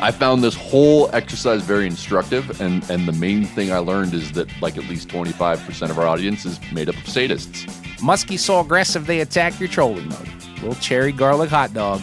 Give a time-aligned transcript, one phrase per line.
[0.00, 4.32] I found this whole exercise very instructive, and and the main thing I learned is
[4.32, 7.64] that like at least twenty five percent of our audience is made up of sadists.
[7.98, 10.28] Muskie so aggressive they attack your trolling mode.
[10.56, 12.02] Little cherry garlic hot dog,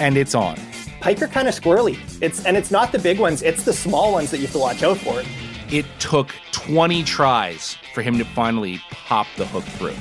[0.00, 0.58] and it's on.
[1.00, 1.98] Pike are kind of squirrely.
[2.22, 4.58] It's and it's not the big ones; it's the small ones that you have to
[4.58, 5.22] watch out for.
[5.70, 9.96] It took 20 tries for him to finally pop the hook through.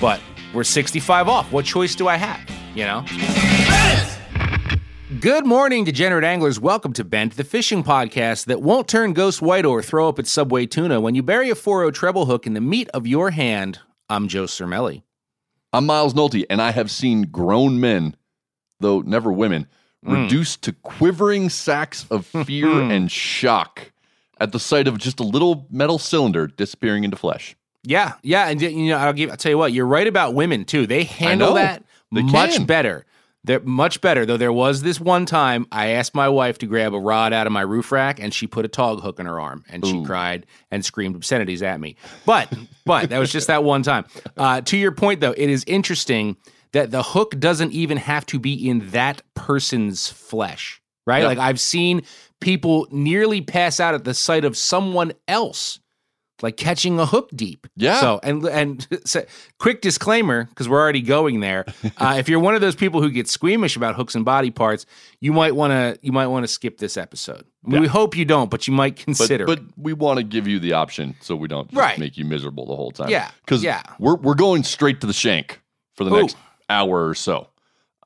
[0.00, 0.20] But
[0.54, 1.52] we're 65 off.
[1.52, 2.40] What choice do I have?
[2.74, 3.04] You know?
[5.20, 6.60] Good morning, degenerate anglers.
[6.60, 10.30] Welcome to Bent, the fishing podcast that won't turn ghost white or throw up its
[10.30, 13.80] subway tuna when you bury a 4 treble hook in the meat of your hand.
[14.08, 15.02] I'm Joe Cermele.
[15.72, 18.14] I'm Miles Nolte, and I have seen grown men,
[18.78, 19.66] though never women,
[20.04, 20.22] hmm.
[20.22, 23.90] reduced to quivering sacks of fear and shock
[24.38, 27.56] at the sight of just a little metal cylinder disappearing into flesh.
[27.82, 29.30] Yeah, yeah, and you know, I'll give.
[29.30, 30.86] I'll tell you what, you're right about women too.
[30.86, 32.66] They handle that They much can.
[32.66, 33.04] better.
[33.48, 34.26] They're much better.
[34.26, 37.46] Though there was this one time I asked my wife to grab a rod out
[37.46, 40.04] of my roof rack, and she put a tog hook in her arm, and she
[40.04, 41.96] cried and screamed obscenities at me.
[42.26, 42.52] But
[42.84, 44.04] but that was just that one time.
[44.36, 46.36] Uh, to your point, though, it is interesting
[46.72, 51.22] that the hook doesn't even have to be in that person's flesh, right?
[51.22, 51.28] Yeah.
[51.28, 52.02] Like I've seen
[52.40, 55.80] people nearly pass out at the sight of someone else
[56.42, 57.66] like catching a hook deep.
[57.76, 58.00] Yeah.
[58.00, 59.24] So and and so,
[59.58, 61.64] quick disclaimer because we're already going there.
[62.00, 64.86] Uh, if you're one of those people who get squeamish about hooks and body parts,
[65.20, 67.44] you might want to you might want to skip this episode.
[67.66, 69.46] I mean, We hope you don't, but you might consider.
[69.46, 69.64] but it.
[69.76, 71.98] we want to give you the option so we don't just Right.
[71.98, 73.10] make you miserable the whole time.
[73.10, 73.82] Yeah, Because yeah.
[73.98, 75.60] we're, we're going straight to the shank
[75.96, 76.20] for the Ooh.
[76.20, 76.36] next
[76.70, 77.48] hour or so.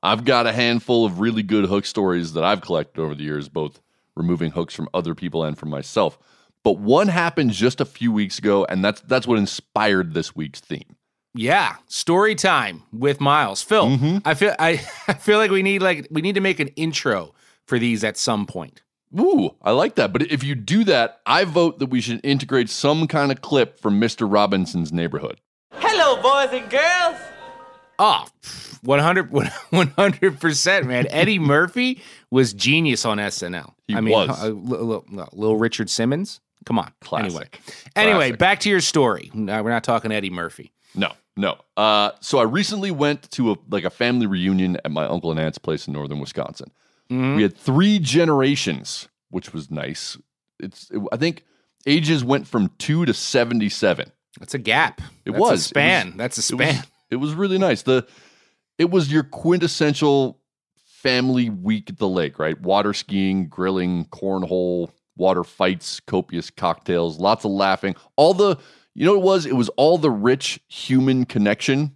[0.01, 3.47] I've got a handful of really good hook stories that I've collected over the years,
[3.47, 3.79] both
[4.15, 6.17] removing hooks from other people and from myself.
[6.63, 10.59] But one happened just a few weeks ago, and that's that's what inspired this week's
[10.61, 10.95] theme.
[11.35, 13.61] Yeah, story time with Miles.
[13.63, 14.17] Phil, Mm-hmm.
[14.23, 14.71] I feel I,
[15.07, 17.33] I feel like we need like we need to make an intro
[17.65, 18.81] for these at some point.
[19.19, 20.11] Ooh, I like that.
[20.13, 23.79] But if you do that, I vote that we should integrate some kind of clip
[23.79, 24.31] from Mr.
[24.31, 25.39] Robinson's neighborhood.
[25.71, 27.17] Hello, boys and girls.
[27.99, 28.25] Oh,
[28.81, 31.05] 100 percent, man.
[31.11, 32.01] Eddie Murphy
[32.31, 33.73] was genius on SNL.
[33.87, 34.43] He I mean, was.
[34.43, 36.41] uh, little, little Richard Simmons.
[36.65, 36.91] Come on.
[37.01, 37.59] Classic.
[37.95, 39.31] Anyway, anyway, back to your story.
[39.33, 40.71] No, we're not talking Eddie Murphy.
[40.95, 41.57] No, no.
[41.75, 45.39] Uh, so I recently went to a like a family reunion at my uncle and
[45.39, 46.71] aunt's place in northern Wisconsin.
[47.11, 47.35] Mm-hmm.
[47.35, 50.17] We had three generations, which was nice.
[50.59, 51.43] It's it- I think
[51.85, 54.11] ages went from two to seventy seven.
[54.39, 55.01] That's a gap.
[55.25, 56.05] It That's was a It span.
[56.07, 56.83] was- That's a It was, span.
[57.11, 57.81] it was really nice.
[57.81, 58.07] The
[58.77, 60.39] it was your quintessential
[60.85, 62.59] family week at the lake, right?
[62.61, 67.95] Water skiing, grilling, cornhole, water fights, copious cocktails, lots of laughing.
[68.15, 68.57] All the
[68.95, 69.45] you know what it was?
[69.47, 71.95] It was all the rich human connection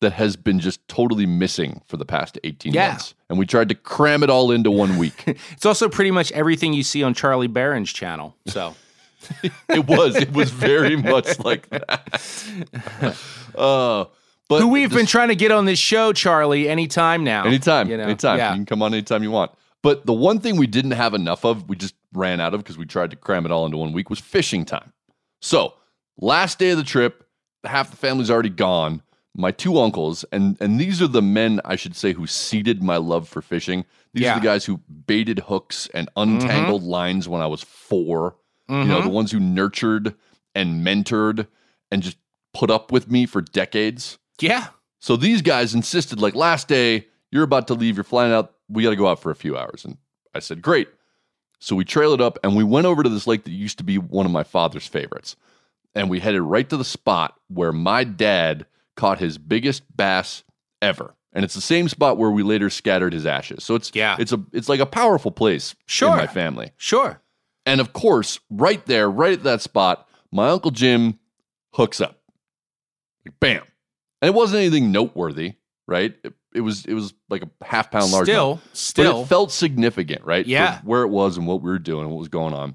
[0.00, 2.90] that has been just totally missing for the past 18 Yeah.
[2.90, 3.14] months.
[3.28, 5.24] And we tried to cram it all into one week.
[5.52, 8.36] It's also pretty much everything you see on Charlie Berens' channel.
[8.46, 8.76] So
[9.68, 10.14] it was.
[10.14, 13.16] It was very much like that.
[13.56, 14.04] Uh,
[14.48, 17.44] but who we've this- been trying to get on this show, Charlie, anytime now.
[17.44, 18.04] Anytime, You know?
[18.04, 18.38] anytime.
[18.38, 18.50] Yeah.
[18.52, 19.50] You can come on anytime you want.
[19.82, 22.78] But the one thing we didn't have enough of, we just ran out of because
[22.78, 24.92] we tried to cram it all into one week, was fishing time.
[25.40, 25.74] So,
[26.20, 27.26] last day of the trip,
[27.64, 29.02] half the family's already gone.
[29.36, 32.96] My two uncles, and and these are the men I should say who seeded my
[32.96, 33.84] love for fishing.
[34.12, 34.32] These Yeah.
[34.32, 36.90] are the guys who baited hooks and untangled mm-hmm.
[36.90, 38.34] lines when I was 4
[38.68, 39.10] You know, the mm-hmm.
[39.10, 40.14] ones who nurtured
[40.54, 41.46] and mentored
[41.90, 42.16] and just
[42.52, 44.18] put up with me for decades.
[44.40, 44.68] Yeah.
[45.00, 48.82] So these guys insisted, like, last day, you're about to leave, you're flying out, we
[48.82, 49.84] got to go out for a few hours.
[49.84, 49.96] And
[50.34, 50.88] I said, great.
[51.60, 53.98] So we trailed up and we went over to this lake that used to be
[53.98, 55.36] one of my father's favorites.
[55.94, 58.66] And we headed right to the spot where my dad
[58.96, 60.44] caught his biggest bass
[60.80, 61.14] ever.
[61.32, 63.64] And it's the same spot where we later scattered his ashes.
[63.64, 64.16] So it's Yeah.
[64.18, 66.10] it's a it's like a powerful place Sure.
[66.12, 66.72] in my family.
[66.76, 67.20] Sure.
[67.66, 71.18] And of course, right there, right at that spot, my uncle Jim
[71.74, 72.18] hooks up.
[73.26, 73.62] Like, bam.
[74.22, 75.54] And it wasn't anything noteworthy,
[75.86, 76.14] right?
[76.54, 78.26] It, was it was like a half pound large.
[78.26, 79.22] Still, but still.
[79.22, 80.44] it felt significant, right?
[80.44, 80.80] for Yeah.
[80.82, 82.74] where it was and what we were doing and what was going on.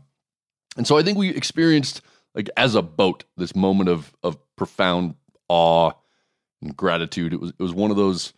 [0.77, 2.01] And so I think we experienced
[2.35, 5.15] like as a boat this moment of of profound
[5.49, 5.91] awe
[6.61, 7.33] and gratitude.
[7.33, 8.33] It was it was one of those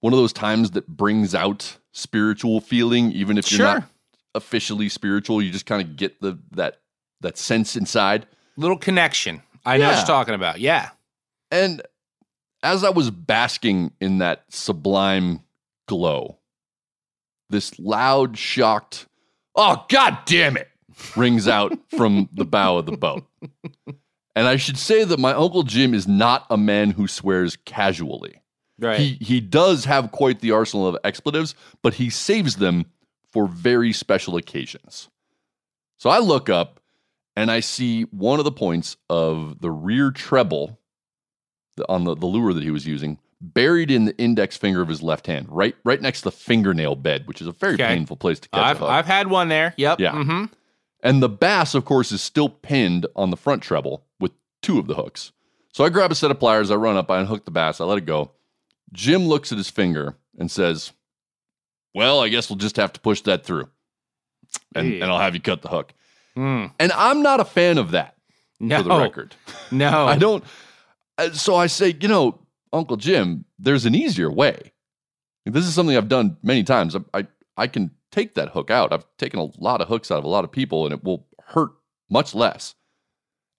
[0.00, 3.74] one of those times that brings out spiritual feeling, even if you're Sure.
[3.80, 3.84] not
[4.34, 5.42] officially spiritual.
[5.42, 6.80] You just kind of get the that
[7.20, 8.26] that sense inside.
[8.56, 9.42] Little connection.
[9.64, 10.58] I know what you're talking about.
[10.60, 10.90] Yeah.
[11.50, 11.82] And
[12.62, 15.40] as I was basking in that sublime
[15.88, 16.38] glow,
[17.48, 19.06] this loud, shocked,
[19.54, 20.68] oh, god damn it,
[21.16, 23.24] rings out from the bow of the boat.
[24.36, 28.40] And I should say that my Uncle Jim is not a man who swears casually.
[28.78, 28.98] Right.
[28.98, 32.86] He, he does have quite the arsenal of expletives, but he saves them
[33.30, 35.08] for very special occasions.
[35.98, 36.80] So I look up
[37.36, 40.79] and I see one of the points of the rear treble
[41.88, 45.02] on the, the lure that he was using buried in the index finger of his
[45.02, 47.86] left hand, right right next to the fingernail bed, which is a very Okay.
[47.86, 48.90] painful place to catch I've, a hook.
[48.90, 49.72] I've had one there.
[49.78, 49.98] Yep.
[50.00, 50.12] Yeah.
[50.22, 50.44] hmm
[51.02, 54.32] And the bass, of course, is still pinned on the front treble with
[54.62, 55.32] two of the hooks.
[55.72, 57.84] So I grab a set of pliers, I run up, I unhook the bass, I
[57.84, 58.32] let it go.
[58.92, 60.92] Jim looks at his finger and says,
[61.94, 63.68] Well, I guess we'll just have to push that through.
[64.74, 65.94] And, and I'll have you cut the hook.
[66.36, 66.72] Mm.
[66.78, 68.16] And I'm not a fan of that,
[68.58, 68.78] No.
[68.78, 69.34] for the record.
[69.70, 70.06] No.
[70.08, 70.44] I don't.
[71.26, 72.38] Uh, So I say, you know,
[72.72, 74.72] Uncle Jim, there's an easier way.
[75.46, 76.94] This is something I've done many times.
[76.94, 77.26] I, I
[77.56, 78.92] I can take that hook out.
[78.92, 81.26] I've taken a lot of hooks out of a lot of people, and it will
[81.46, 81.70] hurt
[82.08, 82.74] much less.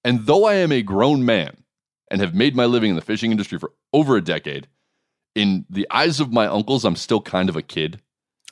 [0.03, 1.63] And though I am a grown man
[2.09, 4.67] and have made my living in the fishing industry for over a decade,
[5.35, 7.99] in the eyes of my uncles, I'm still kind of a kid.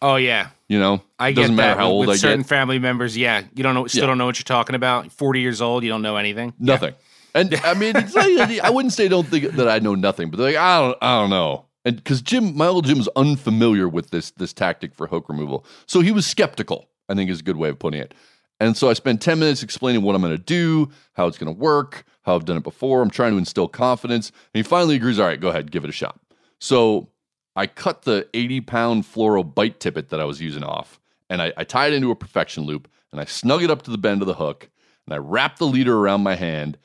[0.01, 0.50] Oh yeah.
[0.67, 1.81] You know, I it doesn't get matter that.
[1.81, 2.47] how old with I certain get.
[2.50, 4.07] family members, yeah, you don't know, still Yeah.
[4.07, 5.12] don't know what you're talking about.
[5.12, 6.53] Forty years old, you don't know anything.
[6.59, 6.94] Nothing.
[7.35, 10.55] And I mean, I wouldn't say don't think that I know nothing, but they're like,
[10.55, 11.65] I don't, I don't know.
[11.85, 16.01] And because Jim, my old Jim's unfamiliar with this this tactic for hook removal, so
[16.01, 16.89] he was skeptical.
[17.07, 18.13] I think is a good way of putting it.
[18.59, 21.53] And so I spent ten minutes explaining what I'm going to do, how it's going
[21.53, 23.01] to work, how I've done it before.
[23.01, 25.19] I'm trying to instill confidence, and he finally agrees.
[25.19, 26.19] All right, go ahead, give it a shot.
[26.59, 27.09] So
[27.55, 30.99] I cut the 80 pound fluoro bite tippet that I was using off,
[31.29, 33.91] and I, I tied it into a perfection loop, and I snug it up to
[33.91, 34.69] the bend of the hook,
[35.05, 36.77] and I wrapped the leader around my hand and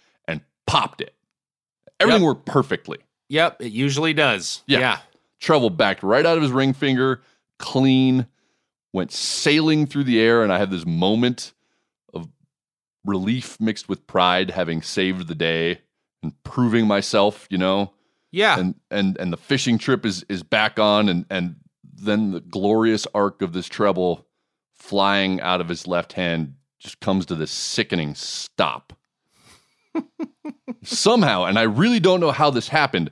[0.74, 1.14] popped it.
[2.00, 2.26] Everything Yep.
[2.26, 2.98] worked perfectly.
[3.28, 4.62] Yep, it usually does.
[4.66, 4.78] Yeah.
[4.80, 4.98] yeah.
[5.40, 7.22] Treble backed right out of his ring finger,
[7.58, 8.26] clean,
[8.92, 11.52] went sailing through the air, and I had this moment
[12.12, 12.28] of
[13.04, 15.80] relief mixed with pride, having saved the day
[16.22, 17.92] and proving myself, you know
[18.32, 18.58] Yeah.
[18.58, 21.56] and and and the fishing trip is is back on and and
[21.96, 24.26] then the glorious arc of this treble
[24.74, 28.92] flying out of his left hand just comes to this sickening stop
[30.82, 33.10] somehow and i really don't know how this happened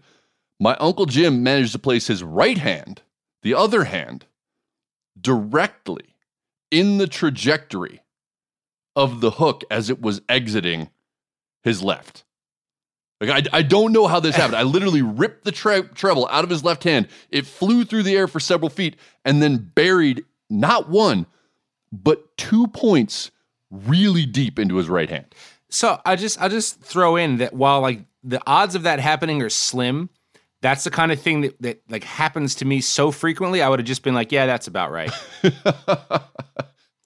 [0.61, 3.03] my uncle jim managed to place his right hand
[3.43, 4.27] the other hand
[5.21, 6.17] directly
[6.71, 8.03] in the trajectory
[8.95, 10.89] of the hook as it was exiting
[11.63, 12.25] his left
[13.23, 14.57] like I, I don't know how this happened.
[14.57, 17.07] I literally ripped the tre- treble out of his left hand.
[17.31, 21.27] It flew through the air for several feet and then buried not one,
[21.93, 23.31] but two points
[23.71, 25.27] really deep into his right hand.
[25.73, 29.43] So I just I just throw in that while like the odds of that happening
[29.43, 30.11] are slim,
[30.61, 33.63] that's the kind of thing that, that like happens to me so frequently.
[33.63, 35.11] I would have just been like, yeah, that's about right.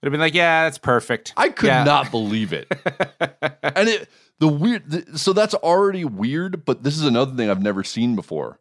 [0.03, 1.33] It would have been like, yeah, that's perfect.
[1.39, 1.83] I could Yeah.
[1.83, 2.69] not believe it.
[3.63, 4.09] and it
[4.39, 8.15] the weird the, so that's already weird, but this is another thing I've never seen
[8.15, 8.61] before.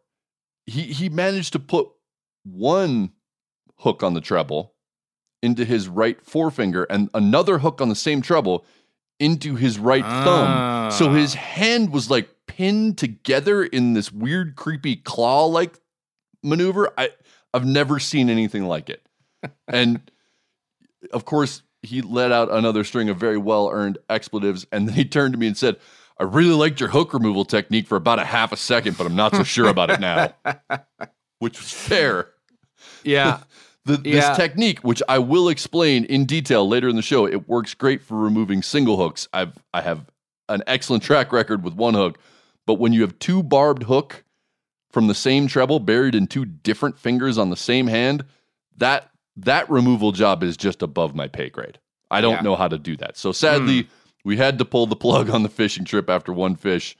[0.64, 1.88] He he managed to put
[2.44, 3.12] one
[3.80, 4.74] hook on the treble
[5.42, 8.64] into his right forefinger and another hook on the same treble
[9.18, 10.90] into his right thumb.
[10.92, 11.12] So Ah.
[11.14, 15.78] his hand was like pinned together in this weird creepy claw like
[16.42, 16.92] maneuver.
[16.98, 17.10] I
[17.54, 19.02] I've never seen anything like it.
[19.68, 20.10] And
[21.12, 25.04] of course, he let out another string of very well earned expletives, and then he
[25.04, 25.76] turned to me and said,
[26.18, 29.14] I really liked your hook removal technique for about a half a second, but I'm
[29.14, 30.34] not so sure about it now.
[31.38, 32.30] Which was fair.
[33.04, 33.40] Yeah.
[33.86, 34.28] The, Yeah.
[34.28, 38.02] This technique, which I will explain in detail later in the show, it works great
[38.02, 39.28] for removing single hooks.
[39.32, 40.06] I've I have
[40.48, 42.18] an excellent track record with one hook,
[42.66, 44.24] but when you have two barbed hook
[44.90, 48.24] from the same treble buried in two different fingers on the same hand,
[48.76, 51.78] that that removal job is just above my pay grade.
[52.10, 52.40] I don't Yeah.
[52.42, 53.16] Know how to do that.
[53.16, 53.88] So sadly,
[54.24, 56.96] we had to pull the plug on the fishing trip after one fish,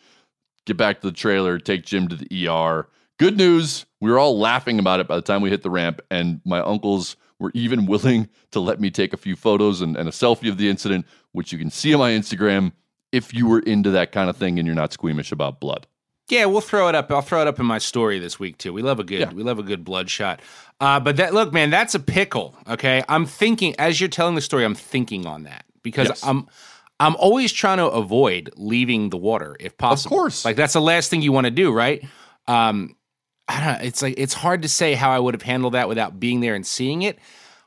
[0.67, 2.87] get back to the trailer, take Jim to the ER.
[3.19, 6.01] Good news, we were all laughing about it by the time we hit the ramp,
[6.11, 10.09] and my uncles were even willing to let me take a few photos and, and
[10.09, 12.73] a selfie of the incident, which you can see on my Instagram
[13.13, 15.87] if you were into that kind of thing and you're not squeamish about blood.
[16.29, 17.11] Yeah, we'll throw it up.
[17.13, 18.73] I'll throw it up in my story this week too.
[18.73, 19.33] We love a good, Yeah.
[19.33, 20.43] we love a good bloodshot.
[20.81, 22.57] Uh, but that look, man, that's a pickle.
[22.69, 26.25] Okay, I'm thinking as you're telling the story, I'm thinking on that because Yes.
[26.27, 26.49] I'm,
[26.99, 30.17] I'm always trying to avoid leaving the water if possible.
[30.17, 30.45] Of course.
[30.45, 32.03] like that's the last thing you want to do, right?
[32.49, 32.96] Um,
[33.49, 33.79] I don't.
[33.79, 33.87] know.
[33.87, 36.55] It's like it's hard to say how I would have handled that without being there
[36.55, 37.19] and seeing it.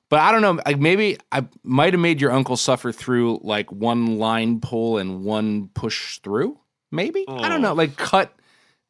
[0.10, 0.62] But I don't know.
[0.66, 5.24] Like maybe I might have made your uncle suffer through like one line pull and
[5.24, 6.60] one push through.
[6.92, 7.74] Maybe I don't know.
[7.74, 8.34] Like cut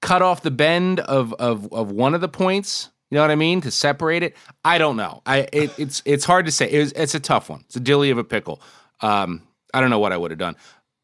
[0.01, 2.89] cut off the bend of of of one of the points.
[3.11, 3.61] You know what I mean?
[3.61, 4.35] To separate it.
[4.63, 5.21] I don't know.
[5.25, 6.69] I it, it's it's hard to say.
[6.69, 7.61] It's it's a tough one.
[7.65, 8.61] It's a dilly of a pickle.
[9.01, 9.43] Um,
[9.73, 10.55] I don't know what I would have done.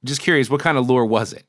[0.03, 1.45] Just curious, what kind of lure was it?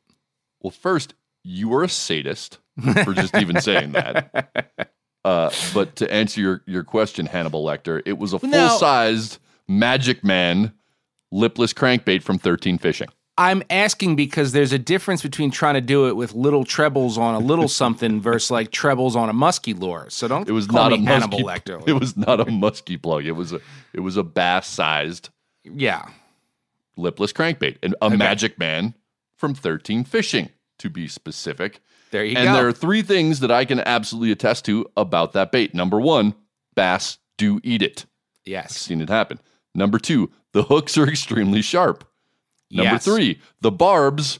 [0.61, 1.15] Well, first,
[1.45, 2.59] you were a sadist
[3.05, 4.91] for just even saying that.
[5.25, 10.23] Uh, but to answer your, your question, Hannibal Lecter, it was a full sized Magic
[10.23, 10.73] Man
[11.33, 13.09] lipless crankbait from 13 Fishing.
[13.39, 17.35] I'm asking because there's a difference between trying to do it with little trebles on
[17.35, 20.07] a little something versus like trebles on a musky lure.
[20.11, 21.71] So don't It was not a Hannibal musky.
[21.73, 21.89] Lecter.
[21.89, 23.27] It was not a musky plug.
[23.27, 23.61] It was a
[23.93, 25.31] it was a bass sized
[25.65, 26.07] yeah.
[26.97, 28.95] lipless crankbait, and a Magic Man
[29.37, 31.81] from 13 Fishing, to be specific.
[32.17, 32.55] There you and go.
[32.55, 35.75] there are three things that I can absolutely attest to about that bait.
[35.75, 36.35] Number one,
[36.75, 38.07] bass do eat it.
[38.47, 38.75] yes.
[38.75, 39.39] Seen it happen.
[39.75, 42.09] Number two, the hooks are extremely sharp.
[42.71, 43.05] Number Yes.
[43.05, 44.39] three, the barbs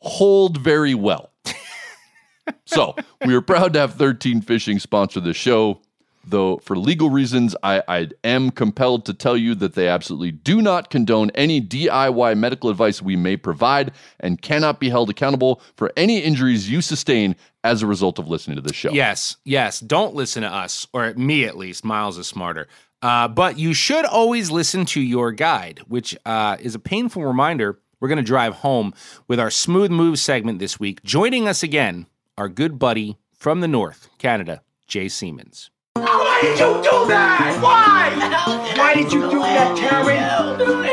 [0.00, 1.30] hold very well.
[2.64, 2.94] so
[3.26, 5.82] we are proud to have 13 Fishing sponsor the show.
[6.26, 10.62] Though for legal reasons, I, I am compelled to tell you that they absolutely do
[10.62, 15.92] not condone any DIY medical advice we may provide and cannot be held accountable for
[15.96, 18.92] any injuries you sustain as a result of listening to this show.
[18.92, 19.80] Yes, yes.
[19.80, 21.84] Don't listen to us, or me at least.
[21.84, 22.68] Miles is smarter.
[23.02, 27.78] Uh, but you should always listen to your guide, which uh, is a painful reminder.
[28.00, 28.94] We're going to drive home
[29.28, 31.02] with our Smooth Move segment this week.
[31.02, 35.70] Joining us again, our good buddy from the North, Canada, Jay Siemens.
[35.96, 37.58] Why did you do that?
[37.62, 38.74] Why?
[38.76, 40.24] Why did you do that, Karen?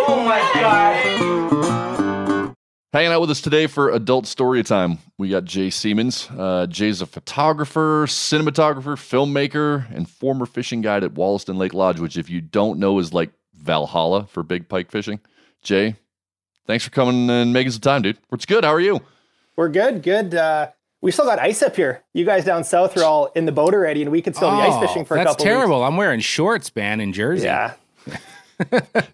[0.08, 2.56] Oh my god.
[2.94, 6.30] Hanging out with us today for adult story time, we got Jay Siemens.
[6.38, 12.18] Uh, Jay's a photographer, cinematographer, filmmaker, and former fishing guide at Wollaston Lake Lodge, which,
[12.18, 15.20] if you don't know, is like Valhalla for big pike fishing.
[15.64, 15.96] Jay,
[16.68, 18.18] thanks for coming and making some time, dude.
[18.30, 18.64] What's good?
[18.66, 19.00] How are you?
[19.56, 20.36] We're good, good.
[20.36, 20.68] Uh,
[21.02, 22.04] we still got ice up here.
[22.14, 24.58] You guys down south are all in the boat already, and we could still be
[24.58, 25.84] ice fishing for a Oh, that's couple terrible.
[25.84, 27.46] I'm wearing shorts, man, in Jersey.
[27.46, 27.74] Yeah.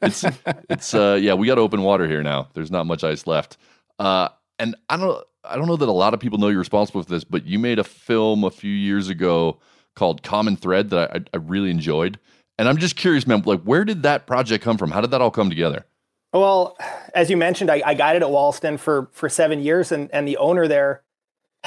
[0.02, 0.26] It's
[0.70, 2.50] it's uh yeah, we got open water here now.
[2.54, 3.58] There's not much ice left.
[3.98, 4.28] Uh
[4.60, 7.10] and I don't I don't know that a lot of people know you're responsible for
[7.10, 9.60] this, but you made a film a few years ago
[9.96, 12.20] called Common Thread that I, I really enjoyed.
[12.60, 14.92] And I'm just curious, man, like where did that project come from?
[14.92, 15.86] How did that all come together?
[16.34, 16.76] Well,
[17.16, 20.36] as you mentioned, I, I guided at Wollaston for for seven years, and and the
[20.38, 21.04] owner there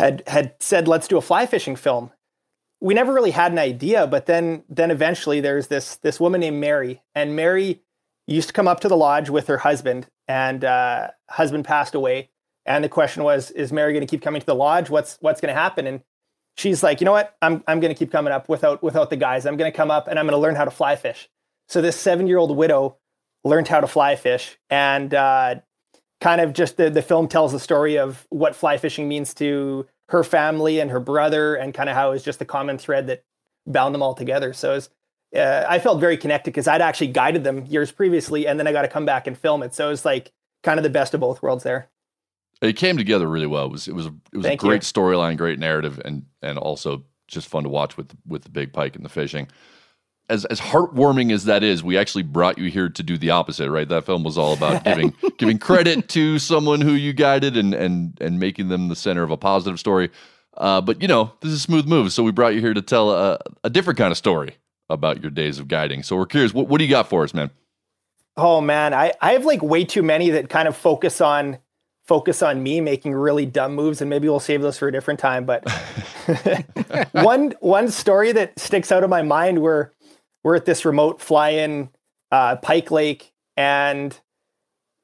[0.01, 2.11] had had said, "Let's do a fly fishing film."
[2.81, 6.59] We never really had an idea, but then then eventually there's this this woman named
[6.59, 7.83] Mary, and Mary
[8.27, 12.31] used to come up to the lodge with her husband, and uh, husband passed away,
[12.65, 14.91] and the question was, "Is Mary going to keep coming to the lodge?
[14.91, 16.01] What's what's going to happen?" And
[16.57, 17.37] she's like, "You know what?
[17.43, 19.47] I'm I'm going to keep coming up without without the guys.
[19.47, 21.29] I'm going to come up and I'm going to learn how to fly fish."
[21.69, 22.97] So this seven year old widow
[23.45, 25.57] learned how to fly fish and uh,
[26.21, 29.87] kind of just the, the film tells the story of what fly fishing means to
[30.09, 33.07] her family and her brother and kind of how it was just the common thread
[33.07, 33.25] that
[33.67, 34.91] bound them all together so it was,
[35.37, 38.73] uh, i felt very connected because i'd actually guided them years previously and then i
[38.73, 41.15] got to come back and film it so it was like kind of the best
[41.15, 41.89] of both worlds there
[42.61, 43.65] It came together really well.
[43.67, 46.59] It was it was a, it was Thank a great storyline, great narrative, and and
[46.59, 49.49] also just fun to watch with with the big pike and the fishing.
[50.31, 53.71] As as heartwarming as that is, we actually brought you here to do the opposite,
[53.71, 53.89] right?
[53.89, 58.17] That film was all about giving giving credit to someone who you guided and and
[58.21, 60.11] and making them the center of a positive story.
[60.57, 63.11] Uh, but you know, this is smooth moves, so we brought you here to tell
[63.11, 64.57] a, a different kind of story
[64.89, 66.03] about your days of guiding.
[66.03, 67.51] So we're curious, what, what do you got for us, man?
[68.37, 71.59] Oh man, I, I have like way too many that kind of focus on
[72.07, 75.21] focus on me making really dumb moves, and maybe we'll save those for a different
[75.21, 75.45] time.
[75.45, 75.69] But
[77.13, 79.93] one one story that sticks out of my mind where
[80.43, 81.91] we're at this remote fly-in
[82.31, 84.19] uh, Pike Lake, and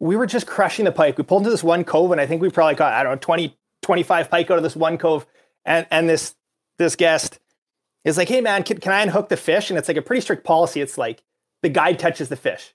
[0.01, 1.19] we were just crushing the pike.
[1.19, 3.19] We pulled into this one cove, and I think we probably caught I don't know
[3.19, 5.27] 20, 25 pike out of this one cove,
[5.65, 6.35] and and this
[6.79, 7.39] this guest
[8.05, 10.21] is like, "Hey man, can, can I unhook the fish?" And it's like a pretty
[10.21, 10.81] strict policy.
[10.81, 11.23] It's like
[11.63, 12.75] the guide touches the fish.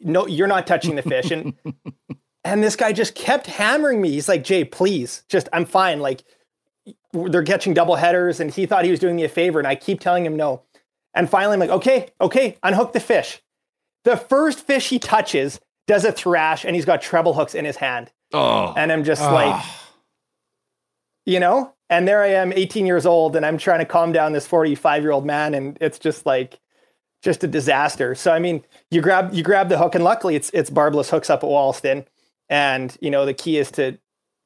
[0.00, 1.54] No, you're not touching the fish, and
[2.44, 4.10] and this guy just kept hammering me.
[4.10, 6.24] He's like, "Jay, please, just I'm fine." Like
[7.12, 9.74] they're catching double headers, and he thought he was doing me a favor, and I
[9.74, 10.62] keep telling him no.
[11.16, 13.42] And finally, I'm like, "Okay, okay, unhook the fish."
[14.04, 15.58] The first fish he touches
[15.88, 18.12] does a thrash, and he's got treble hooks in his hand.
[18.32, 19.32] Oh, And I'm just ah.
[19.32, 19.64] like,
[21.24, 24.32] you know, and there I am, 18 years old, and I'm trying to calm down
[24.32, 26.60] this 45 year old man, and it's just like,
[27.22, 28.14] just a disaster.
[28.14, 31.30] So I mean, you grab you grab the hook, and luckily it's it's barbless hooks
[31.30, 32.06] up at Wollaston,
[32.48, 33.98] and you know the key is to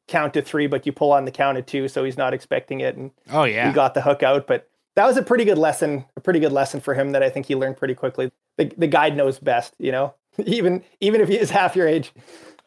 [0.08, 2.80] count to three, but you pull on the count of two, so he's not expecting
[2.80, 3.72] it, and Oh yeah, he yeah.
[3.72, 4.46] got the hook out.
[4.46, 7.30] But that was a pretty good lesson, a pretty good lesson for him that I
[7.30, 8.30] think he learned pretty quickly.
[8.58, 12.12] The the guide knows best, you know, even even if he is half your age.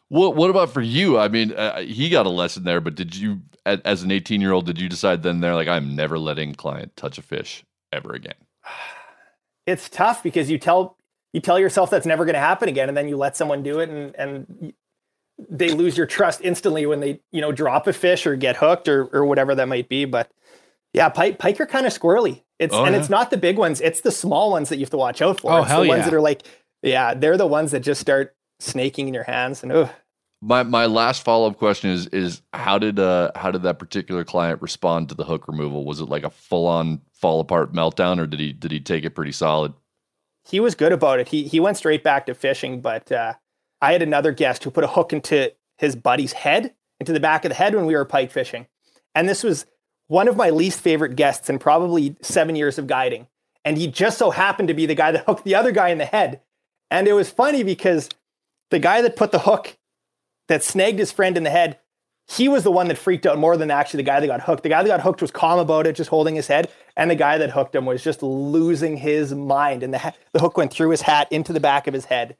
[0.08, 1.18] what what about for you?
[1.18, 4.52] I mean, uh, he got a lesson there, but did you, as an 18 year
[4.52, 8.12] old, did you decide then there like I'm never letting client touch a fish ever
[8.12, 8.34] again?
[9.66, 10.96] it's tough because you tell
[11.32, 13.80] you tell yourself that's never going to happen again and then you let someone do
[13.80, 14.72] it and and
[15.50, 18.88] they lose your trust instantly when they you know drop a fish or get hooked
[18.88, 20.30] or or whatever that might be but
[20.94, 23.00] yeah pike pike are kind of squirrely it's Oh, and yeah?
[23.00, 25.40] it's not the big ones it's the small ones that you have to watch out
[25.40, 26.04] for Oh, it's hell the ones yeah.
[26.06, 26.42] that are like
[26.82, 29.90] yeah they're the ones that just start snaking in your hands and ugh.
[30.40, 34.24] My my last follow up question is is how did uh how did that particular
[34.24, 35.86] client respond to the hook removal?
[35.86, 39.04] Was it like a full on fall apart meltdown, or did he did he take
[39.04, 39.72] it pretty solid?
[40.46, 41.28] he was good about it.
[41.28, 43.32] He he went straight back to fishing, but uh,
[43.80, 47.46] I had another guest who put a hook into his buddy's head, into the back
[47.46, 48.66] of the head when we were pike fishing.
[49.14, 49.64] And this was
[50.08, 53.26] one of my least favorite guests in probably seven years of guiding.
[53.64, 55.98] And he just so happened to be the guy that hooked the other guy in
[55.98, 56.40] the head.
[56.90, 58.08] And it was funny because
[58.70, 59.76] the guy that put the hook
[60.48, 61.78] that snagged his friend in the head,
[62.26, 64.62] he was the one that freaked out more than actually the guy that got hooked.
[64.62, 67.14] The guy that got hooked was calm about it, just holding his head, and the
[67.14, 69.82] guy that hooked him was just losing his mind.
[69.82, 72.36] And the the hook went through his hat into the back of his head,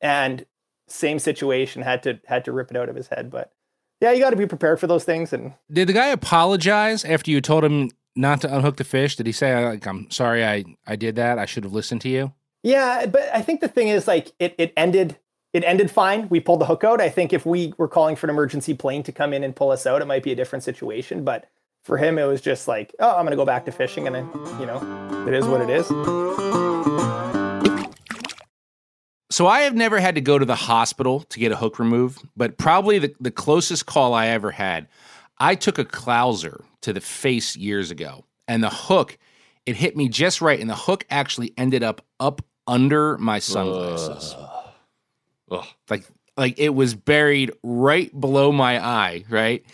[0.00, 0.44] and
[0.88, 3.30] same situation had to had to rip it out of his head.
[3.30, 3.52] But
[4.00, 5.32] yeah, you got to be prepared for those things.
[5.32, 9.16] And Did the guy apologize after you told him not to unhook the fish?
[9.16, 11.38] Did he say like I'm sorry I I did that.
[11.38, 12.32] I should have listened to you?
[12.62, 15.18] yeah, but I think the thing is like it it ended
[15.52, 16.28] it ended fine.
[16.28, 17.00] We pulled the hook out.
[17.00, 19.70] I think if we were calling for an emergency plane to come in and pull
[19.70, 21.24] us out, it might be a different situation.
[21.24, 21.48] But
[21.84, 24.14] for him, it was just like, oh, I'm going to go back to fishing, and
[24.14, 24.28] then
[24.60, 25.88] you know, it is what it is.
[29.30, 32.26] So I have never had to go to the hospital to get a hook removed,
[32.36, 34.88] but probably the, the closest call I ever had,
[35.38, 39.18] I took a clouser to the face years ago, and the hook,
[39.66, 44.34] it hit me just right, and the hook actually ended up up under my sunglasses.
[45.50, 45.64] Ugh.
[45.88, 46.04] like
[46.36, 49.64] like it was buried right below my eye, right?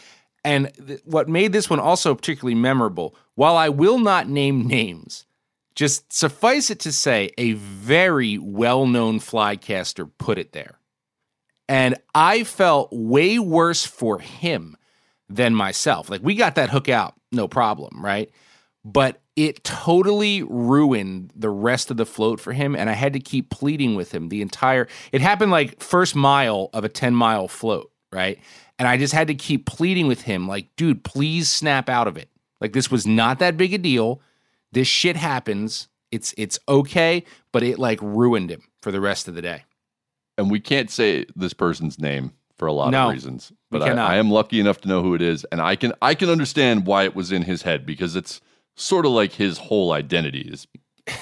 [0.45, 5.27] And th- what made this one also particularly memorable, while I will not name names,
[5.74, 10.78] just suffice it to say, a very well-known fly caster put it there.
[11.68, 14.76] And I felt way worse for him
[15.28, 16.10] than myself.
[16.10, 18.30] Like we got that hook out, no problem, right?
[18.84, 22.76] But it totally ruined the rest of the float for him.
[22.76, 26.70] And I had to keep pleading with him the entire it happened like first mile
[26.72, 28.38] of a 10 mile float, right?
[28.78, 32.16] And I just had to keep pleading with him, like, dude, please snap out of
[32.16, 32.28] it.
[32.60, 34.20] Like this was not that big a deal.
[34.74, 35.88] This shit happens.
[36.10, 39.64] It's it's okay, but it like ruined him for the rest of the day.
[40.37, 43.90] And we can't say this person's name for a lot No, of reasons, but I.
[43.90, 46.87] I am lucky enough to know who it is, and I can I can understand
[46.87, 48.40] why it was in his head because it's
[48.76, 50.66] sort of like his whole identity is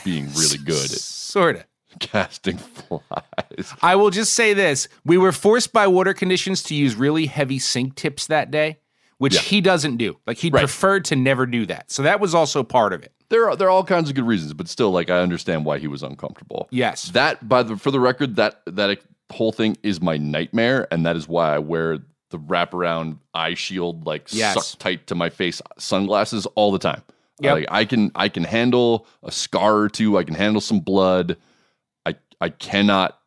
[0.04, 1.64] being really good at Sort of.
[2.00, 2.56] casting
[3.08, 3.74] flies.
[3.82, 7.58] I will just say this: we were forced by water conditions to use really heavy
[7.58, 8.78] sink tips that day,
[9.18, 9.40] which Yeah.
[9.40, 10.18] he doesn't do.
[10.26, 10.60] Like he Right.
[10.60, 11.90] preferred to never do that.
[11.90, 13.12] So that was also part of it.
[13.33, 15.79] There are there are all kinds of good reasons, but still, like I understand why
[15.79, 16.68] he was uncomfortable.
[16.71, 17.05] Yes.
[17.12, 18.99] That by the for the record, that that
[19.33, 24.05] whole thing is my nightmare, and that is why I wear the wraparound eye shield,
[24.05, 24.55] like Yes.
[24.55, 27.01] sucked tight to my face sunglasses all the time.
[27.40, 27.55] Yep.
[27.55, 30.18] Like I can I can handle a scar or two.
[30.18, 31.38] I can handle some blood.
[32.05, 33.18] I I cannot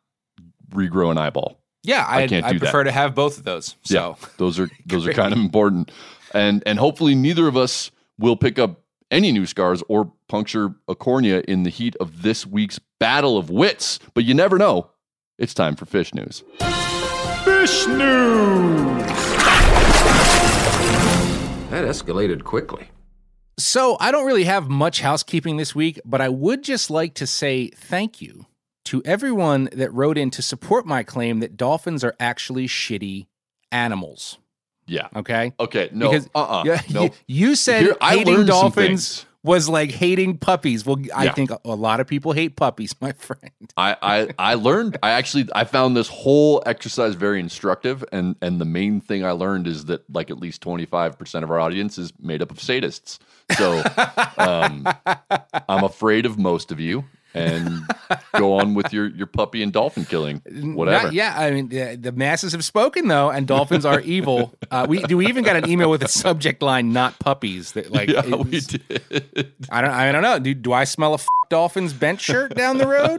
[0.70, 1.58] regrow an eyeball.
[1.82, 2.60] Yeah, I, I, can't do that.
[2.60, 3.74] prefer to have both of those.
[3.82, 5.90] So Yeah, those are those are kind of important,
[6.32, 10.94] and and hopefully neither of us will pick up any new scars or puncture a
[10.94, 13.98] cornea in the heat of this week's battle of wits.
[14.14, 14.90] But you never know.
[15.38, 16.42] It's time for fish news.
[17.44, 19.06] Fish news.
[21.70, 22.88] That escalated quickly.
[23.58, 27.26] So, I don't really have much housekeeping this week, but I would just like to
[27.26, 28.46] say thank you
[28.86, 33.26] to everyone that wrote in to support my claim that dolphins are actually shitty
[33.72, 34.38] animals.
[34.86, 35.08] Yeah.
[35.16, 35.52] Okay.
[35.58, 35.90] Okay.
[35.92, 36.10] No.
[36.10, 36.60] Because uh.
[36.60, 37.02] uh yeah, no.
[37.04, 40.84] you, you said Here, hating dolphins was like hating puppies.
[40.84, 41.32] Well, I Yeah.
[41.32, 43.52] think a lot of people hate puppies, my friend.
[43.76, 48.60] I, I I learned I actually I found this whole exercise very instructive and and
[48.60, 52.12] the main thing I learned is that like at least 25% of our audience is
[52.20, 53.18] made up of sadists.
[53.56, 53.82] So
[54.38, 54.86] um,
[55.68, 57.04] I'm afraid of most of you
[57.36, 57.82] and
[58.34, 60.40] go on with your your puppy and dolphin killing
[60.74, 61.04] whatever.
[61.04, 64.52] Not- yeah, I mean the, the masses have spoken though, and dolphins are evil.
[64.70, 67.90] Uh, we do we even got an email with a subject line "not puppies" that
[67.92, 69.52] like Yeah, it we did.
[69.70, 70.38] I don't I don't know.
[70.38, 73.18] Do, do I smell a f- dolphins bench shirt down the road?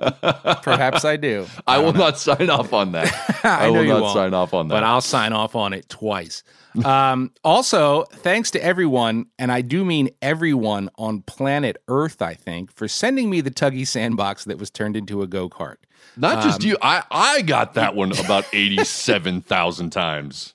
[0.64, 1.46] Perhaps I do.
[1.66, 3.14] I will not sign off on that.
[3.44, 4.74] I, I, will not won't, sign off on that.
[4.74, 6.44] but I'll sign off on it twice.
[6.86, 12.72] Um, also, thanks to everyone, and I do mean everyone on planet Earth, I think,
[12.72, 15.78] for sending me the Tuggy sandbox that was turned into a go kart.
[16.16, 16.78] Not just um, you.
[16.82, 20.54] I I got that one about 87,000 times.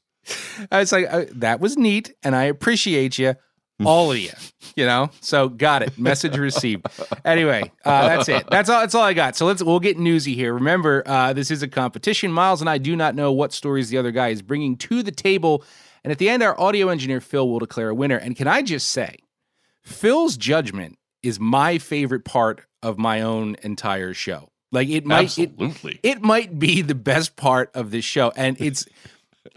[0.70, 3.35] I was like, uh, that was neat, and I appreciate you,
[3.85, 4.30] all of you.
[4.76, 5.98] You know, so got it.
[5.98, 6.87] Message received.
[7.24, 8.46] Anyway, uh, that's it.
[8.48, 8.80] That's all.
[8.80, 9.37] That's all I got.
[9.37, 10.54] So let's we'll get newsy here.
[10.54, 12.32] Remember, uh, this is a competition.
[12.32, 15.11] Miles and I do not know what stories the other guy is bringing to the
[15.11, 15.64] table,
[16.04, 18.16] and at the end, our audio engineer Phil will declare a winner.
[18.16, 19.16] And can I just say,
[19.82, 24.48] Phil's judgment is my favorite part of my own entire show.
[24.72, 26.00] Like it might, it, Absolutely.
[26.02, 28.86] it might be the best part of this show, and it's.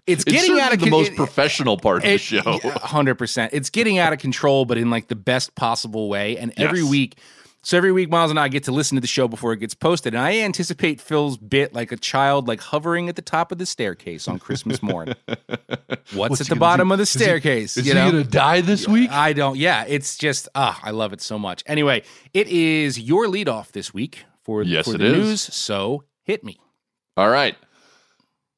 [0.07, 2.41] It's It's getting certainly out of the con- most it- professional part of the show.
[2.75, 3.53] Hundred percent.
[3.53, 6.37] It's getting out of control, but in like the best possible way.
[6.37, 7.17] And every week,
[7.65, 9.73] so every week, Miles and I get to listen to the show before it gets
[9.73, 10.13] posted.
[10.13, 13.65] And I anticipate Phil's bit like a child, like hovering at the top of the
[13.65, 15.15] staircase on Christmas morn.
[16.13, 17.75] What's, at the bottom of the staircase?
[17.75, 19.09] Is you he gonna die this week?
[19.11, 19.57] I don't.
[19.57, 21.63] Yeah, it's just ah, I love it so much.
[21.65, 22.03] Anyway,
[22.35, 25.13] it is your lead off this week for Yes, for it the is.
[25.17, 25.41] news.
[25.41, 26.59] So hit me.
[27.17, 27.55] All right.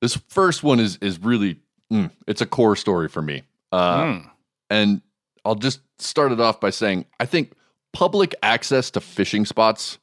[0.02, 3.44] This first one is is really mm, it's a core story for me.
[3.72, 4.30] Uh, Mm.
[4.70, 5.02] And
[5.46, 7.54] I'll just start it off by saying I think
[7.94, 9.98] public access to fishing spots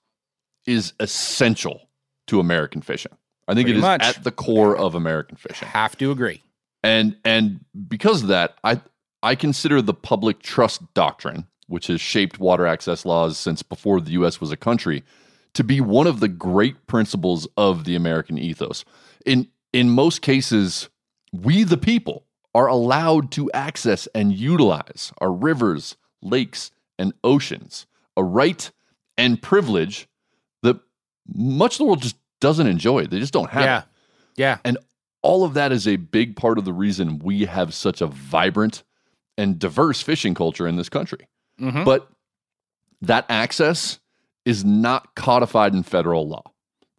[0.67, 1.89] is essential
[2.27, 3.13] to American fishing.
[3.47, 4.03] I think Pretty it is much.
[4.03, 5.69] at the core of American fishing.
[5.69, 6.43] Have to agree.
[6.83, 8.81] And and because of that, I
[9.23, 14.13] I consider the public trust doctrine, which has shaped water access laws since before the
[14.13, 15.03] US was a country,
[15.55, 18.85] to be one of the great principles of the American ethos.
[19.27, 20.89] In in most cases,
[21.33, 28.25] we the people are allowed to access and utilize our rivers, lakes, and oceans, a
[28.25, 28.71] right
[29.17, 30.09] and privilege
[30.63, 30.81] that
[31.33, 33.07] much of the world just doesn't enjoy.
[33.07, 33.65] They just don't have.
[33.65, 33.85] Yeah, it
[34.37, 34.59] yeah.
[34.65, 34.79] And
[35.23, 38.83] all of that is a big part of the reason we have such a vibrant
[39.39, 41.27] and diverse fishing culture in this country.
[41.61, 41.85] Mhm.
[41.85, 42.09] But
[43.01, 44.01] that access
[44.45, 46.43] is not codified in federal law.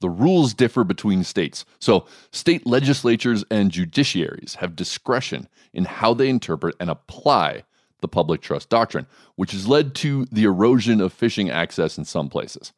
[0.01, 1.65] The rules differ between states.
[1.79, 7.63] So, state legislatures and judiciaries have discretion in how they interpret and apply
[8.05, 12.29] the public trust doctrine, which has led to the erosion of fishing access in some
[12.29, 12.71] places.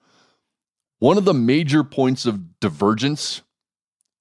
[1.00, 3.42] One of the major points of divergence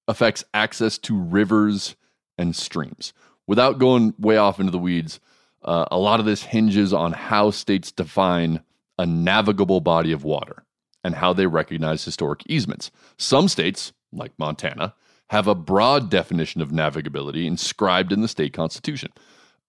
[0.05, 1.95] affects access to rivers
[2.37, 3.13] and streams.
[3.47, 5.21] Without going way off into the weeds,
[5.63, 8.61] uh, a lot of this hinges on how states define
[8.99, 10.65] a navigable body of water
[11.05, 12.91] and how they recognize historic easements.
[13.17, 14.93] Some states, like Montana,
[15.29, 19.11] have a broad definition of navigability inscribed in the state constitution.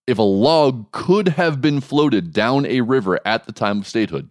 [0.09, 4.31] If a log could have been floated down a river at the time of statehood,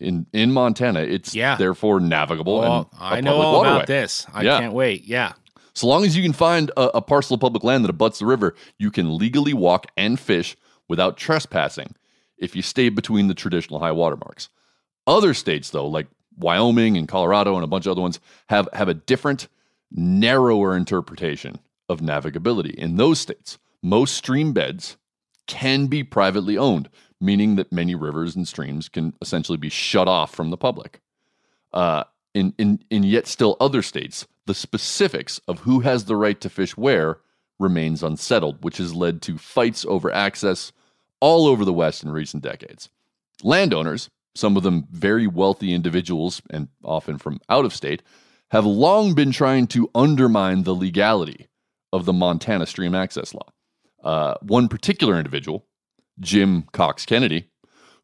[0.00, 1.56] in, in Montana, it's Yeah.
[1.56, 3.76] therefore navigable and Well, I know all waterway.
[3.76, 4.26] about this.
[4.34, 4.58] I Yeah.
[4.58, 5.04] can't wait.
[5.04, 5.32] Yeah.
[5.74, 8.26] So long as you can find a, a parcel of public land that abuts the
[8.26, 10.56] river, you can legally walk and fish
[10.88, 11.94] without trespassing
[12.36, 14.48] if you stay between the traditional high water marks.
[15.06, 18.88] Other states, though, like Wyoming and Colorado and a bunch of other ones, have, have
[18.88, 19.46] a different,
[19.92, 21.58] narrower interpretation
[21.88, 22.74] of navigability.
[22.74, 24.96] In those states, most stream beds
[25.46, 26.88] can be privately owned,
[27.20, 31.00] meaning that many rivers and streams can essentially be shut off from the public.
[31.72, 36.40] Uh, in, in, in yet still other states, the specifics of who has the right
[36.40, 37.18] to fish where
[37.58, 40.72] remains unsettled, which has led to fights over access
[41.20, 42.88] all over the West in recent decades.
[43.42, 48.02] Landowners, some of them very wealthy individuals and often from out of state,
[48.50, 51.48] have long been trying to undermine the legality
[51.92, 53.48] of the Montana Stream Access Law.
[54.02, 55.66] Uh, one particular individual,
[56.20, 57.48] Jim Cox Kennedy,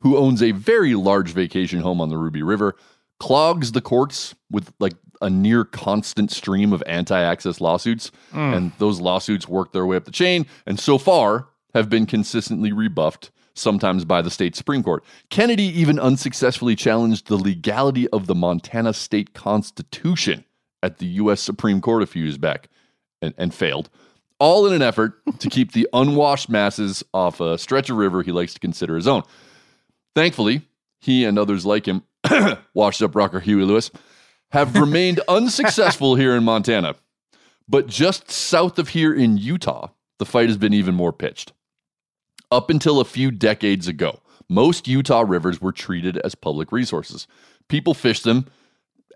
[0.00, 2.76] who owns a very large vacation home on the Ruby River,
[3.20, 8.10] clogs the courts with like a near constant stream of anti access lawsuits.
[8.54, 12.72] And those lawsuits work their way up the chain, and so far have been consistently
[12.72, 15.04] rebuffed, sometimes by the state Supreme Court.
[15.30, 20.44] Kennedy even unsuccessfully challenged the legality of the Montana state constitution
[20.82, 21.40] at the U.S.
[21.40, 22.68] Supreme Court a few years back
[23.22, 23.88] and, and failed.
[24.44, 28.30] All in an effort to keep the unwashed masses off a stretch of river he
[28.30, 29.22] likes to consider his own.
[30.14, 30.68] Thankfully,
[31.00, 32.02] he and others like him,
[32.74, 33.90] washed up rocker Huey Lewis,
[34.50, 36.94] have remained unsuccessful here in Montana.
[37.66, 41.54] But just south of here in Utah, the fight has been even more pitched.
[42.50, 47.26] Up until a few decades ago, most Utah rivers were treated as public resources.
[47.68, 48.44] People fished them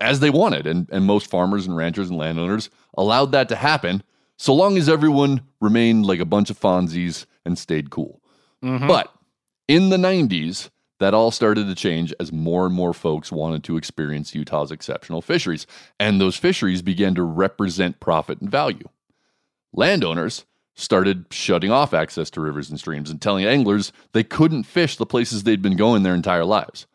[0.01, 4.01] as they wanted, and, and most farmers and ranchers and landowners allowed that to happen
[4.39, 8.21] so long as everyone remained like a bunch of Fonzies and stayed cool.
[8.63, 8.87] Mm-hmm.
[8.87, 9.13] But
[9.67, 13.75] in the 90s, that all started to change as more and more folks wanted to
[13.75, 15.67] experience Utah's exceptional fisheries,
[15.99, 18.87] and those fisheries began to represent profit and value.
[19.73, 24.95] Landowners started shutting off access to rivers and streams and telling anglers they couldn't fish
[24.95, 26.87] the places they'd been going their entire lives.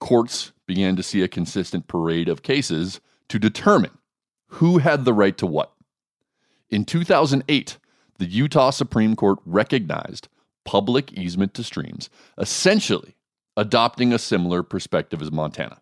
[0.00, 3.92] Courts began to see a consistent parade of cases to determine
[4.48, 5.72] who had the right to what.
[6.70, 7.78] In 2008,
[8.18, 10.28] the Utah Supreme Court recognized
[10.64, 13.16] public easement to streams, essentially
[13.56, 15.80] adopting a similar perspective as Montana.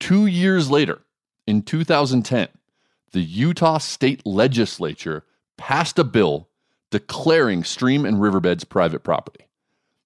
[0.00, 1.02] Two years later,
[1.46, 2.48] in 2010,
[3.12, 5.24] the Utah State Legislature
[5.56, 6.48] passed a bill
[6.90, 9.46] declaring stream and riverbeds private property.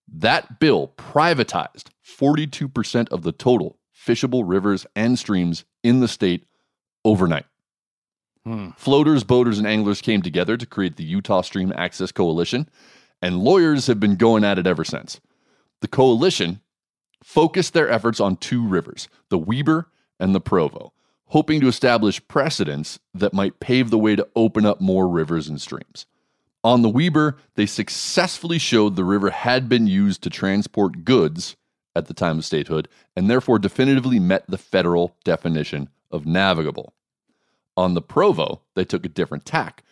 [0.07, 6.45] That bill privatized 42% of the total fishable rivers and streams in the state
[7.05, 7.47] overnight.
[8.77, 12.69] Floaters, boaters, and anglers came together to create the Utah Stream Access Coalition,
[13.23, 15.19] and lawyers have been going at it ever since.
[15.81, 16.61] The coalition
[17.23, 19.89] focused their efforts on two rivers, the Weber
[20.21, 20.93] and the Provo,
[21.29, 25.61] hoping to establish precedents that might pave the way to open up more rivers and
[25.61, 26.05] streams.
[26.63, 31.57] On the Weber, they successfully showed the river had been used to transport goods
[31.97, 36.93] at the time of statehood and therefore definitively met the federal definition of navigable.
[37.77, 39.83] On the Provo, they took a different tack,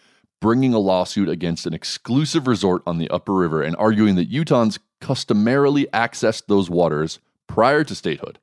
[0.41, 4.79] bringing a lawsuit against an exclusive resort on the upper river and arguing that Utahns
[5.01, 7.19] customarily accessed those waters
[7.49, 8.39] prior to statehood,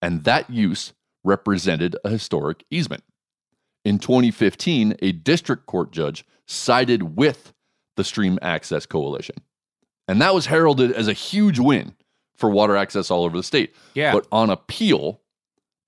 [0.00, 0.92] and that use
[1.24, 3.04] represented a historic easement.
[3.84, 7.52] In 2015, a district court judge sided with
[7.96, 9.36] the Stream Access Coalition.
[10.08, 11.94] And that was heralded as a huge win
[12.36, 13.74] for water access all over the state.
[13.94, 14.12] Yeah.
[14.12, 15.20] But on appeal,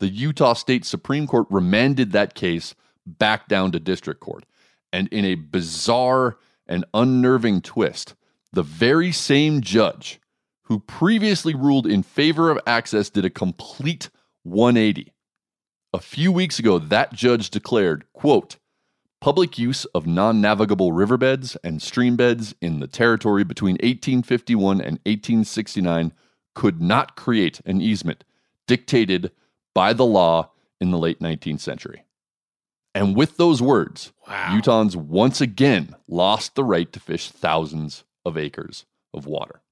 [0.01, 2.75] the Utah State Supreme Court remanded that case
[3.07, 4.45] back down to district court.
[4.93, 8.15] And in a bizarre and unnerving twist,
[8.53, 10.21] the very same judge
[10.63, 14.11] who previously ruled in favor of access did a complete
[14.45, 15.13] 180.
[15.93, 18.57] A few weeks ago, that judge declared, quote,
[19.21, 26.13] public use of non-navigable riverbeds and streambeds in the territory between 1851 and 1869
[26.55, 28.25] could not create an easement
[28.67, 29.31] dictated
[29.75, 32.05] by the law in the late 19th century.
[32.95, 38.87] And with those words, Utahns once again lost the right to fish thousands of acres
[39.13, 39.63] of water.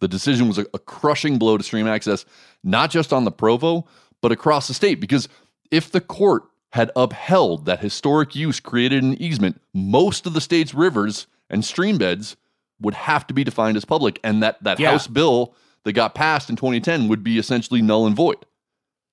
[0.00, 2.24] The decision was a, a crushing blow to stream access,
[2.64, 3.86] not just on the Provo,
[4.20, 5.00] but across the state.
[5.00, 5.28] Because
[5.70, 10.74] if the court had upheld that historic use created an easement, most of the state's
[10.74, 12.36] rivers and stream beds
[12.80, 14.18] would have to be defined as public.
[14.24, 14.90] And that, that Yeah.
[14.90, 18.44] House bill that got passed in 2010 would be essentially null and void.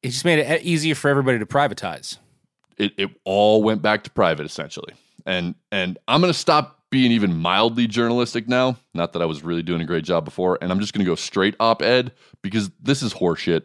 [0.02, 2.18] It just made it easier for everybody to privatize.
[2.80, 4.94] It, it all went back to private essentially.
[5.26, 8.78] And and I'm gonna stop being even mildly journalistic now.
[8.96, 11.16] Not that I was really doing a great job before, and I'm just gonna go
[11.16, 12.12] straight op-ed
[12.42, 13.64] because this is horseshit.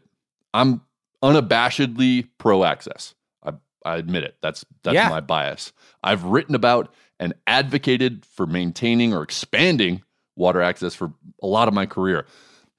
[0.52, 0.82] I'm
[1.22, 3.14] unabashedly pro access.
[3.42, 3.52] I,
[3.84, 4.36] I admit it.
[4.42, 5.08] That's that's Yeah.
[5.08, 5.72] my bias.
[6.02, 10.02] I've written about and advocated for maintaining or expanding
[10.36, 12.26] water access for a lot of my career.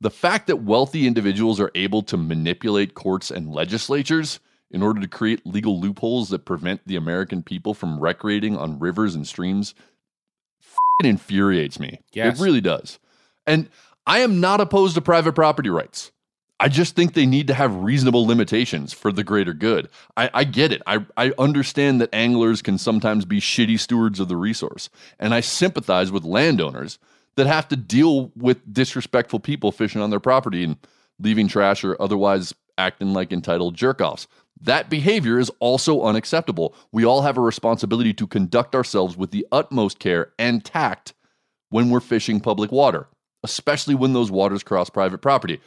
[0.01, 4.39] The fact that wealthy individuals are able to manipulate courts and legislatures
[4.75, 9.15] in order to create legal loopholes that prevent the American people from recreating on rivers
[9.15, 9.73] and streams
[10.99, 11.99] it infuriates me.
[12.13, 12.39] Yes.
[12.39, 12.99] It really does.
[13.45, 13.69] And
[14.05, 16.11] I am not opposed to private property rights.
[16.59, 19.89] I just think they need to have reasonable limitations for the greater good.
[20.15, 20.81] I, I get it.
[20.87, 24.89] I, I understand that anglers can sometimes be shitty stewards of the resource.
[25.19, 26.97] And I sympathize with landowners
[27.35, 30.77] that have to deal with disrespectful people fishing on their property and
[31.19, 34.27] leaving trash or otherwise acting like entitled jerk offs.
[34.61, 36.75] That behavior is also unacceptable.
[36.91, 41.13] We all have a responsibility to conduct ourselves with the utmost care and tact
[41.69, 43.07] when we're fishing public water,
[43.43, 45.59] especially when those waters cross private property.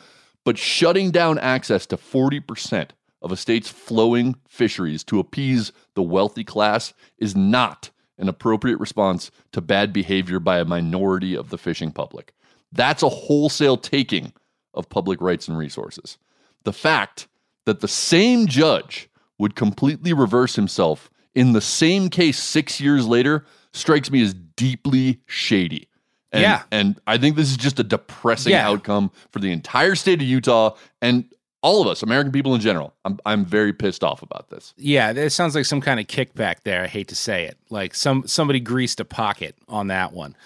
[0.44, 6.44] But shutting down access to 40% of a state's flowing fisheries to appease the wealthy
[6.44, 11.92] class is not an appropriate response to bad behavior by a minority of the fishing
[11.92, 12.32] public.
[12.72, 14.32] That's a wholesale taking
[14.74, 16.18] of public rights and resources.
[16.64, 17.28] The fact
[17.68, 23.44] that the same judge would completely reverse himself in the same case six years later
[23.72, 25.86] strikes me as deeply shady.
[26.32, 26.62] And, Yeah.
[26.72, 28.68] And I think this is just a depressing Yeah.
[28.68, 31.24] outcome for the entire state of Utah and
[31.62, 32.94] all of us, American people in general.
[33.04, 34.74] I'm, I'm very pissed off about this.
[34.76, 36.84] Yeah, it sounds like some kind of kickback there.
[36.84, 40.36] I hate to say it, like some somebody greased a pocket on that one.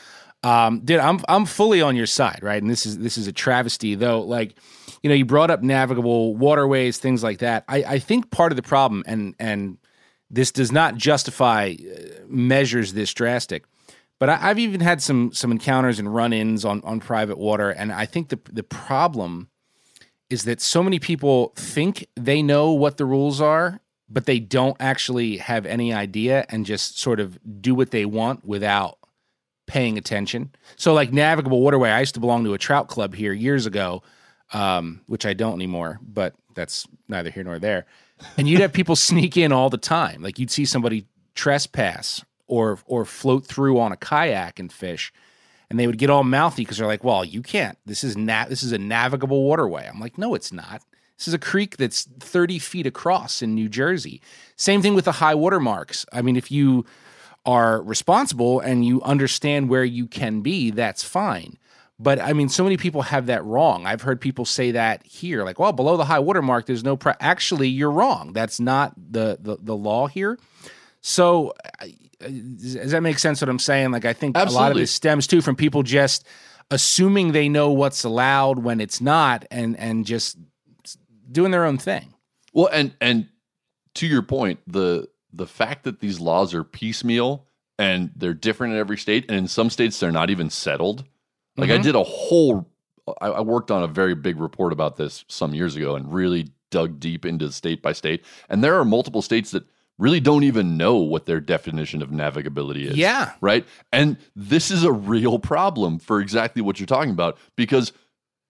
[0.43, 2.61] Um, dude, I'm I'm fully on your side, right?
[2.61, 4.23] And this is this is a travesty, though.
[4.23, 4.55] Like,
[5.03, 7.65] you know, you brought up navigable waterways, things like that.
[7.69, 9.79] I, I think part of the problem, and and
[10.31, 13.65] this does not justify uh, measures this drastic,
[14.19, 17.93] but I, I've even had some some encounters and run-ins on on private water, and
[17.93, 19.49] I think the the problem
[20.31, 24.77] is that so many people think they know what the rules are, but they don't
[24.81, 28.99] actually have any idea and just sort of do what they want without
[29.67, 30.51] paying attention.
[30.77, 34.03] So, like navigable waterway, I used to belong to a trout club here years ago,
[34.53, 37.87] um, which I don't anymore, but that's neither here nor there.
[38.37, 40.23] And you'd have people sneak in all the time.
[40.23, 45.13] Like you'd see somebody trespass or or float through on a kayak and fish
[45.73, 47.79] and they would get all mouthy because they're like, "Well, you can't.
[47.87, 50.83] This is na- this is a navigable waterway." I'm like, "No, it's not.
[51.17, 54.21] This is a creek that's 30 feet across in New Jersey."
[54.55, 56.05] Same thing with the high water marks.
[56.13, 56.85] I mean, if you
[57.47, 61.57] are responsible and you understand where you can be, that's fine.
[61.99, 63.87] But I mean, so many people have that wrong.
[63.87, 66.97] I've heard people say that here, like, "Well, below the high water mark, there's no."
[66.97, 67.13] Pre-.
[67.21, 68.33] Actually, you're wrong.
[68.33, 70.39] That's not the the, the law here.
[71.01, 71.53] So,
[72.21, 73.41] does that make sense?
[73.41, 73.93] What I'm saying?
[73.93, 74.83] Like, I think a lot of Absolutely.
[74.83, 76.27] this stems too from people just
[76.71, 80.39] assuming they know what's allowed when it's not, and and just
[81.31, 82.15] doing their own thing.
[82.53, 83.29] Well, and and
[83.95, 87.47] to your point, the the fact that these laws are piecemeal
[87.79, 91.05] and they're different in every state, and in some states they're not even settled.
[91.57, 91.83] Like I Mhm.
[91.83, 92.67] did a whole,
[93.21, 96.51] I, I worked on a very big report about this some years ago, and really
[96.71, 98.25] dug deep into state by state.
[98.49, 99.65] And there are multiple states that
[99.99, 102.97] really don't even know what their definition of navigability is.
[102.97, 103.33] Yeah.
[103.43, 103.67] Right.
[103.93, 107.93] And this is a real problem for exactly what you're talking about because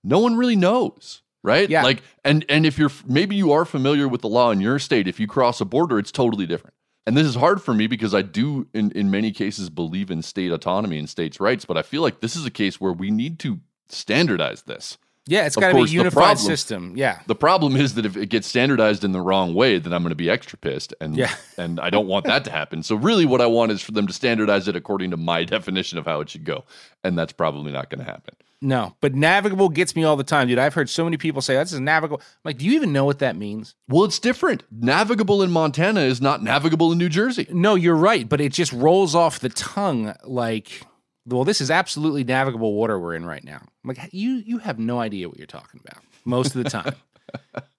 [0.05, 1.23] no one really knows.
[1.45, 1.69] Right.
[1.69, 1.83] Yeah.
[1.83, 5.09] Like, and and if you're maybe you are familiar with the law in your state,
[5.09, 6.75] if you cross a border, it's totally different.
[7.07, 10.23] And this is hard for me because I do, in, in many cases, believe in
[10.23, 11.65] state autonomy and states' rights.
[11.65, 14.99] But I feel like this is a case where we need to standardize this.
[15.27, 16.95] Yeah, it's got to be a unified problem- system.
[16.97, 17.21] Yeah.
[17.29, 20.11] The problem is that if it gets standardized in the wrong way, then I'm going
[20.11, 21.33] to be extra pissed, and Yeah.
[21.57, 22.83] and I don't want that to happen.
[22.83, 25.99] So really, what I want is for them to standardize it according to my definition
[25.99, 26.65] of how it should go,
[27.05, 28.35] and that's probably not going to happen.
[28.63, 30.57] No, but navigable gets me all the time, dude.
[30.57, 32.21] I've heard so many people say this is navigable.
[32.21, 33.75] I'm like, do you even know what that means?
[33.89, 34.63] Well, it's different.
[34.71, 37.49] Navigable in Montana is not navigable in New Jersey.
[37.51, 40.83] No, you're right, but it just rolls off the tongue like,
[41.27, 43.61] well, this is absolutely navigable water we're in right now.
[43.61, 46.95] I'm like, you you have no idea what you're talking about most of the time.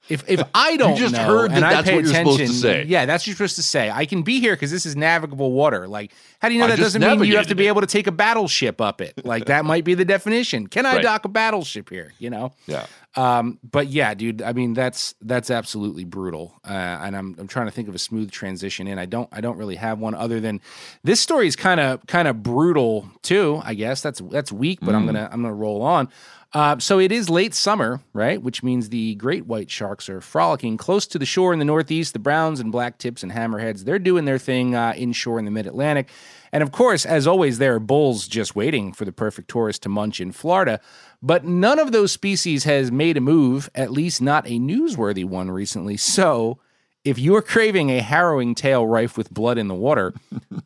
[0.10, 2.43] If if I don't just know heard that and I pay what you're supposed to
[2.43, 2.84] attention, say.
[2.84, 3.89] yeah, that's what you're supposed to say.
[3.89, 5.88] I can be here because this is navigable water.
[5.88, 7.69] Like, how do you know I that doesn't mean you have to be it.
[7.69, 9.25] able to take a battleship up it?
[9.25, 10.67] Like that might be the definition.
[10.67, 11.03] Can I Right.
[11.03, 12.12] dock a battleship here?
[12.19, 12.51] You know.
[12.67, 12.86] Yeah.
[13.15, 16.53] Um, but yeah, dude, I mean that's that's absolutely brutal.
[16.67, 18.99] Uh, and I'm I'm trying to think of a smooth transition in.
[18.99, 20.60] I don't I don't really have one other than
[21.06, 23.62] this story is kind of kind of brutal too.
[23.63, 26.10] I guess that's that's weak, but I'm gonna I'm gonna roll on.
[26.53, 28.41] Uh, so it is late summer, right?
[28.41, 32.13] Which means the great white sharks are frolicking close to the shore in the northeast.
[32.13, 35.51] The browns and black tips and hammerheads, they're doing their thing uh, inshore in the
[35.51, 36.09] mid Atlantic.
[36.51, 39.89] And of course, as always, there are bulls just waiting for the perfect tourist to
[39.89, 40.79] munch in Florida.
[41.23, 45.49] But none of those species has made a move, at least not a newsworthy one
[45.49, 45.97] recently.
[45.97, 46.59] So
[47.03, 50.13] if you're craving a harrowing tale rife with blood in the water,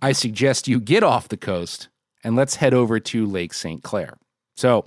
[0.01, 1.87] I suggest you get off the coast
[2.25, 3.81] and let's head over to Lake St.
[3.81, 4.17] Clair.
[4.55, 4.85] So,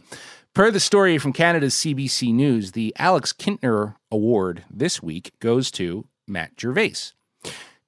[0.55, 6.07] per the story from Canada's CBC News, the Alex Kintner Award this week goes to
[6.27, 6.95] Matt Gervais.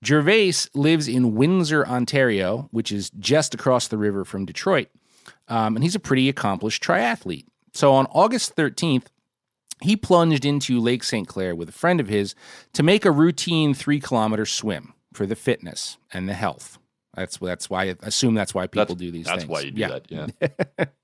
[0.05, 4.89] Gervais lives in Windsor, Ontario, which is just across the river from Detroit.
[5.49, 7.47] Um, and he's a pretty accomplished triathlete.
[7.73, 9.07] So on August 13th,
[9.81, 11.27] he plunged into Lake St.
[11.29, 12.35] Clair with a friend of his
[12.73, 16.79] to make a routine three kilometer swim for the fitness and the health.
[17.15, 19.51] That's that's why I assume that's why people That's, do these that's things.
[19.51, 19.89] why you do Yeah.
[19.89, 20.07] that.
[20.79, 20.85] Yeah.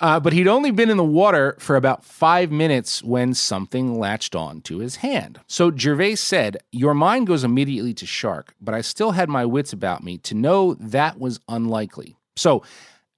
[0.00, 4.34] Uh, but he'd only been in the water for about five minutes when something latched
[4.34, 5.40] on to his hand.
[5.46, 9.72] So Gervais said, Your mind goes immediately to shark, but I still had my wits
[9.72, 12.16] about me to know that was unlikely.
[12.36, 12.62] So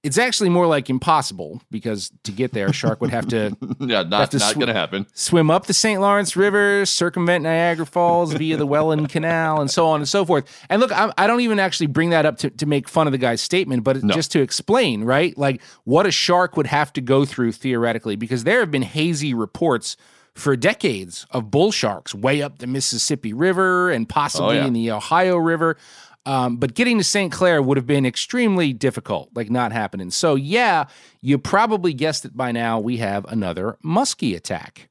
[0.05, 4.03] it's actually more like impossible because to get there, a shark would have to yeah,
[4.03, 5.07] not to not sw- gonna happen.
[5.13, 5.99] swim up the St.
[5.99, 10.45] Lawrence River, circumvent Niagara Falls via the Welland Canal, and so on and so forth.
[10.69, 13.11] And look, I, I don't even actually bring that up to, to make fun of
[13.11, 14.13] the guy's statement, but No.
[14.13, 15.37] just to explain, right?
[15.37, 19.33] Like what a shark would have to go through theoretically, because there have been hazy
[19.33, 19.97] reports
[20.33, 24.67] for decades of bull sharks way up the Mississippi River and oh, possibly Oh, yeah.
[24.67, 25.77] in the Ohio River.
[26.25, 27.31] Um, but getting to St.
[27.31, 30.09] Clair would have been extremely difficult, like not happening.
[30.11, 30.85] So, yeah,
[31.21, 32.79] you probably guessed it by now.
[32.79, 34.89] We have another muskie attack.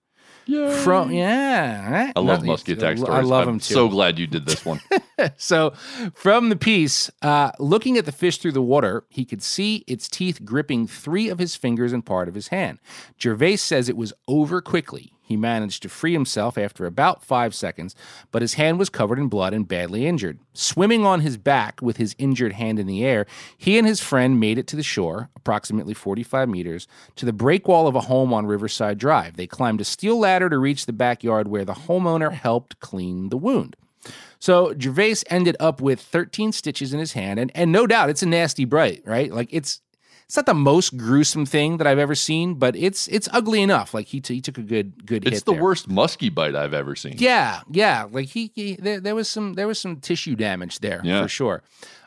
[0.82, 2.12] From yeah, right?
[2.14, 3.14] I love Nothing- musky attack stories.
[3.14, 3.72] I love I'm them too.
[3.72, 4.80] So glad you did this one.
[5.38, 5.72] So,
[6.12, 10.06] from the piece, uh, looking at the fish through the water, he could see its
[10.08, 12.78] teeth gripping three of his fingers and part of his hand.
[13.18, 15.13] Gervais says it was over quickly.
[15.26, 17.96] He managed to free himself after about five seconds,
[18.30, 20.38] but his hand was covered in blood and badly injured.
[20.52, 24.38] Swimming on his back with his injured hand in the air, he and his friend
[24.38, 28.34] made it to the shore, approximately 45 meters, to the break wall of a home
[28.34, 29.36] on Riverside Drive.
[29.36, 33.38] They climbed a steel ladder to reach the backyard where the homeowner helped clean the
[33.38, 33.76] wound.
[34.38, 38.22] So Gervais ended up with 13 stitches in his hand, and and no doubt it's
[38.22, 39.32] a nasty bite, right?
[39.32, 39.80] Like it's
[40.34, 43.94] it's not the most gruesome thing that I've ever seen, but it's it's ugly enough.
[43.94, 45.62] Like he, t- he took a good good It's the there.
[45.62, 47.14] worst musky bite I've ever seen.
[47.18, 48.08] Yeah, yeah.
[48.10, 51.22] Like he, he there, there was some there was some tissue damage there Yeah.
[51.22, 51.62] for sure.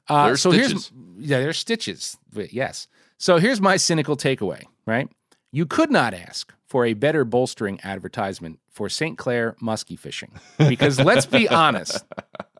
[0.09, 0.69] Uh, so stitches.
[0.71, 0.91] here's
[1.29, 2.17] yeah, there's stitches.
[2.33, 2.89] But yes.
[3.17, 4.63] So here's my cynical takeaway.
[4.85, 5.07] Right,
[5.53, 9.17] you could not ask for a better bolstering advertisement for St.
[9.17, 12.03] Clair muskie fishing because let's be honest.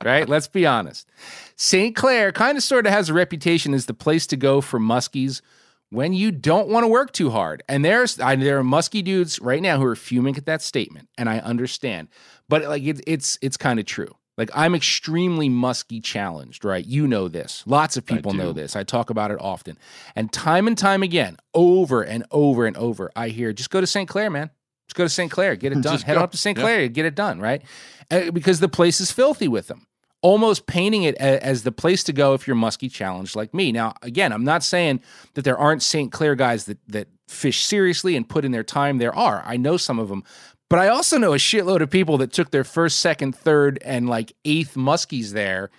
[0.02, 1.10] Right, let's be honest.
[1.58, 1.94] St.
[1.96, 5.42] Clair kind of sort of has a reputation as the place to go for muskies
[5.90, 7.64] when you don't want to work too hard.
[7.68, 11.10] And there's I, there are musky dudes right now who are fuming at that statement,
[11.18, 12.10] and I understand.
[12.50, 14.16] But like it, it's it's kind of true.
[14.38, 16.86] Like I'm extremely musky challenged, right?
[16.86, 17.64] You know this.
[17.66, 18.76] Lots of people know this.
[18.76, 19.80] I talk about it often.
[20.16, 23.88] And time and time again, over and over and over, I hear just go to
[23.88, 24.08] St.
[24.08, 24.52] Clair, man.
[24.88, 25.32] Just go to St.
[25.32, 25.94] Clair, get it done.
[25.94, 26.22] Just Head go.
[26.22, 26.58] up to St.
[26.58, 27.64] Clair, get it done, right?
[28.12, 29.88] Uh, because the place is filthy with them
[30.22, 33.72] almost painting it as the place to go if you're musky challenged like me.
[33.72, 35.02] Now, again, I'm not saying
[35.36, 36.12] that there aren't St.
[36.12, 38.98] Clair guys that that fish seriously and put in their time.
[38.98, 39.44] There are.
[39.46, 40.24] I know some of them.
[40.70, 44.10] But I also know a shitload of people that took their first, second, third, and
[44.10, 45.70] like eighth muskies there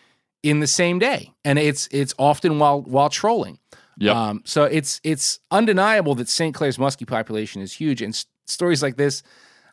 [0.42, 1.32] in the same day.
[1.44, 3.58] And it's it's often while while trolling.
[3.98, 4.16] Yep.
[4.16, 6.54] Um, so it's it's undeniable that St.
[6.54, 9.22] Clair's muskie population is huge, and s- stories like this,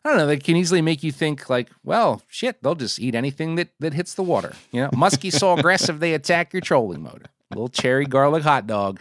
[0.06, 3.16] I don't know, they can easily make you think like, well, shit, they'll just eat
[3.16, 4.52] anything that that hits the water.
[4.70, 7.26] You know, muskies so aggressive they attack your trolling motor.
[7.50, 9.00] Little cherry garlic hot dog,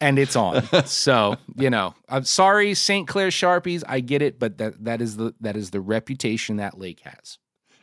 [0.00, 0.62] and it's on.
[0.86, 3.08] so you know, I'm sorry, St.
[3.08, 6.78] Clair Sharpies, I get it, but that that is the that is the reputation that
[6.78, 7.38] lake has.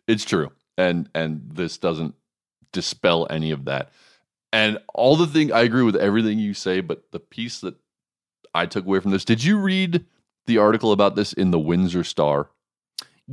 [0.07, 0.53] It's true.
[0.77, 2.15] And and this doesn't
[2.71, 3.91] dispel any of that.
[4.53, 7.75] And all the thing I agree with everything you say, but the piece that
[8.55, 10.05] I took away from this, did you read
[10.45, 12.47] the article about this in the Windsor Star?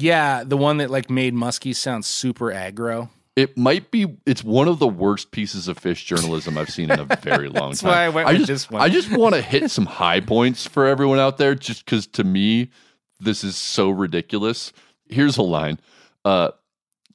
[0.00, 3.10] Yeah, the one that like made Muskie sound super aggro.
[3.34, 6.98] It might be it's one of the worst pieces of fish journalism I've seen in
[6.98, 7.90] a very long That's time.
[7.90, 8.82] why I went with just, this one.
[8.82, 12.24] I just want to hit some high points for everyone out there, just because to
[12.24, 12.70] me,
[13.20, 14.72] this is so ridiculous.
[15.08, 15.80] Here's a line.
[16.24, 16.50] Uh,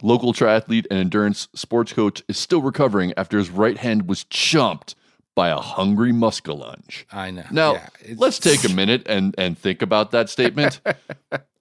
[0.01, 4.95] local triathlete and endurance sports coach is still recovering after his right hand was chomped
[5.36, 7.05] by a hungry muskellunge.
[7.11, 7.45] I know.
[7.51, 10.79] Now, Yeah, let's take a minute and, and think about that statement.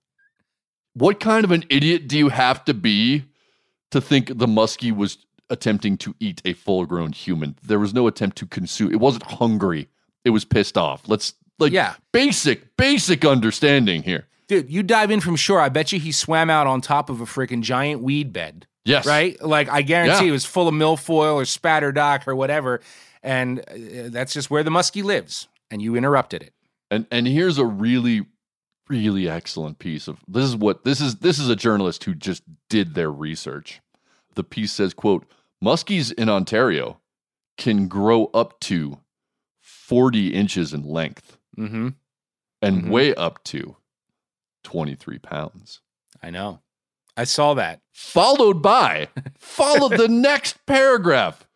[0.95, 3.25] what kind of an idiot do you have to be
[3.91, 5.19] to think the muskie was
[5.51, 7.57] attempting to eat a full grown human?
[7.63, 8.93] There was no attempt to consume.
[8.93, 9.89] It wasn't hungry.
[10.25, 11.09] It was pissed off.
[11.09, 11.95] Let's like Yeah.
[12.13, 14.27] basic, basic understanding here.
[14.49, 15.61] Dude, you dive in from shore.
[15.61, 19.07] I bet you he swam out on top of a freaking giant weed bed, Yes.
[19.07, 19.41] right?
[19.43, 20.31] Like I guarantee Yeah.
[20.31, 22.81] it was full of milfoil or spatter dock or whatever,
[23.23, 23.65] and uh,
[24.09, 25.49] that's just where the muskie lives.
[25.71, 26.53] And you interrupted it.
[26.91, 28.27] And and here's a really
[28.89, 32.43] really excellent piece of this is what this is this is a journalist who just
[32.69, 33.81] did their research.
[34.35, 35.27] The piece says, quote,
[35.63, 36.99] Muskies in Ontario
[37.59, 38.99] can grow up to
[39.61, 41.89] 40 inches in length Mm-hmm.
[42.63, 42.89] and Mhm.
[42.91, 43.77] weigh up to
[44.65, 45.81] 23 pounds.
[46.23, 46.61] I know.
[47.17, 47.81] I saw that.
[47.93, 49.09] Followed by,
[49.39, 51.47] follow the next paragraph.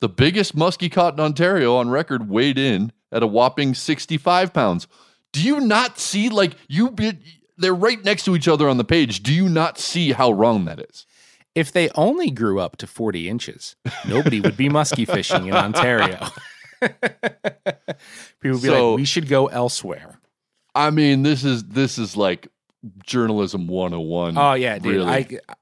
[0.00, 4.88] The biggest muskie caught in Ontario on record weighed in at a whopping 65 pounds.
[5.34, 7.18] Do you not see, like, you, be-
[7.58, 9.22] they're right next to each other on the page.
[9.22, 11.06] Do you not see how wrong that is?
[11.56, 13.74] If they only grew up to 40 inches,
[14.08, 16.28] nobody would be muskie fishing in Ontario.
[16.80, 20.20] People would be So- like, we should go elsewhere.
[20.74, 22.48] I mean, this is, this is like
[23.04, 24.36] journalism 101.
[24.38, 24.94] Oh yeah, dude.
[24.96, 25.06] really.
[25.10, 25.16] I,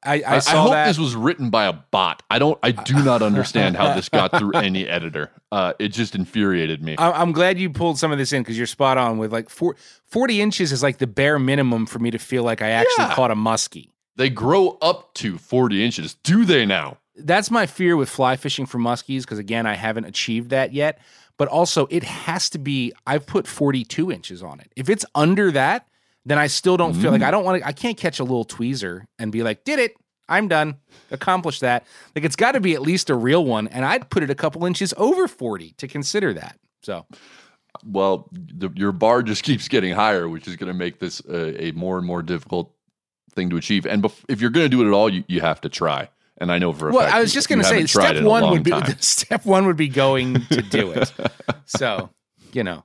[0.05, 0.87] I I I, saw hope that.
[0.87, 2.23] this was written by a bot.
[2.31, 2.59] I don't.
[2.63, 5.31] I do not understand how this got through any editor.
[5.51, 6.97] Uh, it just infuriated me.
[6.97, 9.49] I- I'm glad you pulled some of this in because you're spot on with like
[9.49, 13.05] four, 40 inches is like the bare minimum for me to feel like I actually
[13.05, 13.15] Yeah.
[13.15, 13.89] caught a muskie.
[14.17, 16.15] They grow up to 40 inches.
[16.23, 16.99] Do they now?
[17.17, 20.99] That's my fear with fly fishing for muskies because again, I haven't achieved that yet.
[21.39, 22.93] But also, it has to be.
[23.07, 24.71] I've put 42 inches on it.
[24.77, 25.87] If it's under that,
[26.25, 27.15] then I still don't feel Mm.
[27.15, 27.67] like I don't want to.
[27.69, 29.95] I can't catch a little tweezer and be like, "Did it?
[30.29, 30.77] I'm done.
[31.11, 34.23] Accomplished that." Like it's got to be at least a real one, and I'd put
[34.23, 36.59] it a couple inches over 40 to consider that.
[36.83, 37.07] So
[37.85, 41.55] Well, the, your bar just keeps getting higher, which is going to make this uh,
[41.59, 42.73] a more and more difficult
[43.35, 43.87] thing to achieve.
[43.87, 46.09] And bef- if you're going to do it at all, you, you have to try.
[46.39, 48.63] And I know for a well, I was just going to say step one would
[48.63, 48.97] be time.
[49.01, 51.13] step one would be going to do it.
[51.67, 52.11] so
[52.53, 52.85] you know,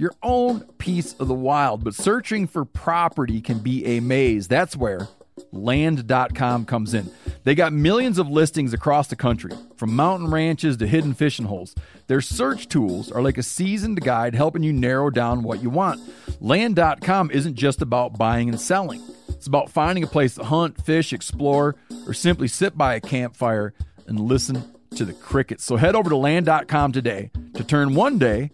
[0.00, 4.48] your own piece of the wild, but searching for property can be a maze.
[4.48, 5.08] That's where
[5.52, 7.10] land.com comes in.
[7.44, 11.74] They got millions of listings across the country, from mountain ranches to hidden fishing holes.
[12.06, 16.00] Their search tools are like a seasoned guide helping you narrow down what you want.
[16.40, 19.02] Land.com isn't just about buying and selling.
[19.28, 21.76] It's about finding a place to hunt, fish, explore,
[22.06, 23.74] or simply sit by a campfire
[24.06, 24.62] and listen
[24.96, 25.64] to the crickets.
[25.64, 28.50] So head over to land.com today to turn one day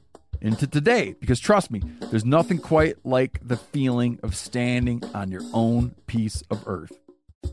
[0.46, 5.42] into today because trust me, there's nothing quite like the feeling of standing on your
[5.52, 6.92] own piece of earth.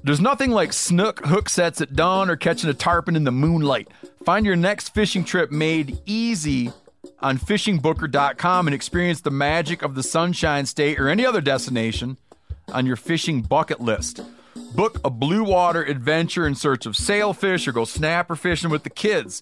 [0.03, 3.87] There's nothing like snook hook sets at dawn or catching a tarpon in the moonlight.
[4.25, 6.71] Find your next fishing trip made easy
[7.19, 12.17] on fishingbooker.com and experience the magic of the Sunshine State or any other destination
[12.71, 14.21] on your fishing bucket list.
[14.75, 18.89] Book a blue water adventure in search of sailfish or go snapper fishing with the
[18.89, 19.41] kids.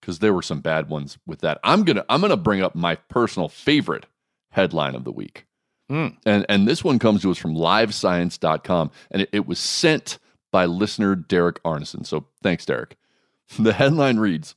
[0.00, 2.94] because there were some bad ones with that i'm gonna i'm gonna bring up my
[2.94, 4.06] personal favorite
[4.50, 5.46] headline of the week
[5.90, 6.16] Mm.
[6.24, 10.18] and and this one comes to us from livescience.com and it, it was sent
[10.52, 12.96] by listener derek arneson so thanks derek
[13.58, 14.54] the headline reads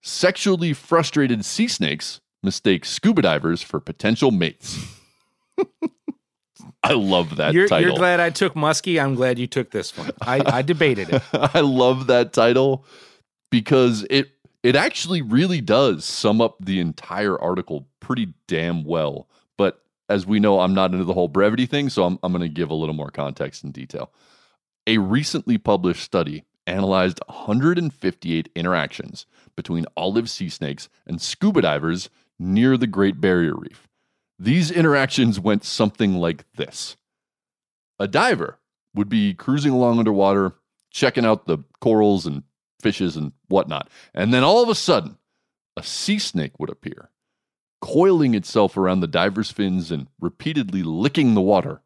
[0.00, 4.78] sexually frustrated sea snakes mistake scuba divers for potential mates
[6.82, 9.00] i love that you're, title you're glad I took muskie.
[9.02, 10.10] I'm glad you took this one.
[10.20, 11.22] I, I debated it.
[11.32, 12.84] I love that title
[13.50, 14.30] because it
[14.62, 19.28] it actually really does sum up the entire article pretty damn well.
[19.58, 22.42] But as we know, I'm not into the whole brevity thing, so I'm, I'm going
[22.42, 24.12] to give a little more context and detail.
[24.86, 32.08] A recently published study analyzed 158 interactions between olive sea snakes and scuba divers
[32.38, 33.88] near the Great Barrier Reef.
[34.38, 36.96] These interactions went something like this
[37.98, 38.58] A diver
[38.94, 40.54] would be cruising along underwater,
[40.90, 42.42] checking out the corals and
[42.82, 43.88] fishes and whatnot.
[44.12, 45.16] And then all of a sudden,
[45.76, 47.10] a sea snake would appear,
[47.80, 51.80] coiling itself around the diver's fins and repeatedly licking the water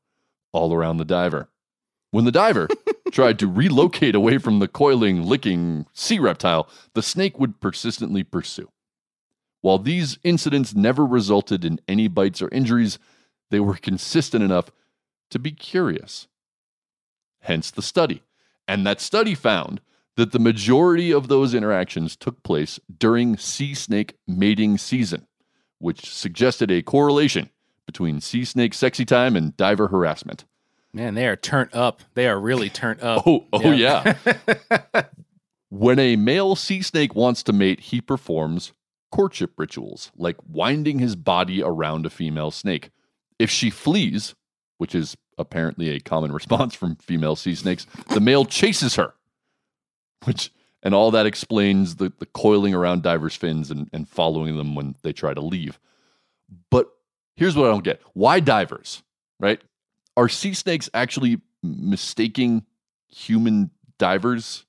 [0.52, 1.48] all around the diver.
[2.10, 2.68] When the diver
[3.12, 8.70] tried to relocate away from the coiling, licking sea reptile, the snake would persistently pursue.
[9.60, 12.98] While these incidents never resulted in any bites or injuries,
[13.50, 14.70] they were consistent enough
[15.30, 16.28] to be curious.
[17.40, 18.22] Hence the study.
[18.68, 19.80] And that study found
[20.16, 25.26] that the majority of those interactions took place during sea snake mating season,
[25.78, 27.50] which suggested a correlation
[27.86, 30.44] between sea snake sexy time and diver harassment.
[30.92, 32.00] Man, they are turned up.
[32.14, 33.26] They are really turned up.
[33.26, 34.16] Oh, oh yeah.
[35.68, 38.72] when a male sea snake wants to mate, he performs
[39.12, 42.90] courtship rituals, like winding his body around a female snake.
[43.38, 44.34] If she flees,
[44.78, 49.14] which is apparently a common response from female sea snakes, the male chases her,
[50.26, 50.50] which
[50.82, 54.94] and all that explains the, the coiling around divers' fins and, and following them when
[55.02, 55.80] they try to leave.
[56.70, 56.88] But
[57.34, 58.00] here's what I don't get.
[58.12, 59.02] Why divers?
[59.40, 59.60] Right?
[60.16, 62.64] Are sea snakes actually mistaking
[63.08, 64.64] human divers?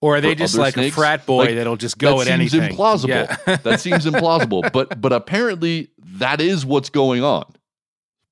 [0.00, 0.94] Or are they just like snakes?
[0.94, 2.76] a frat boy Like, that'll just go that at seems anything?
[2.76, 3.08] implausible.
[3.46, 3.56] Yeah.
[3.62, 4.70] that seems implausible.
[4.70, 7.46] But but apparently that is what's going on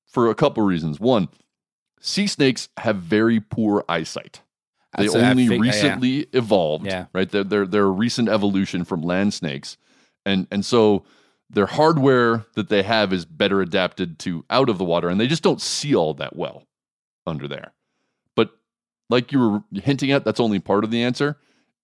[0.05, 0.99] for a couple reasons.
[0.99, 1.29] One,
[1.99, 4.41] sea snakes have very poor eyesight.
[4.97, 5.71] They I only fig- yeah, yeah.
[5.71, 6.85] recently evolved.
[6.85, 7.05] Yeah.
[7.13, 7.29] Right.
[7.29, 9.77] They're, they're they're a recent evolution from land snakes.
[10.25, 11.03] And and so
[11.49, 15.27] their hardware that they have is better adapted to out of the water, and they
[15.27, 16.67] just don't see all that well
[17.25, 17.73] under there.
[18.35, 18.51] But
[19.09, 21.37] like you were hinting at, that's only part of the answer.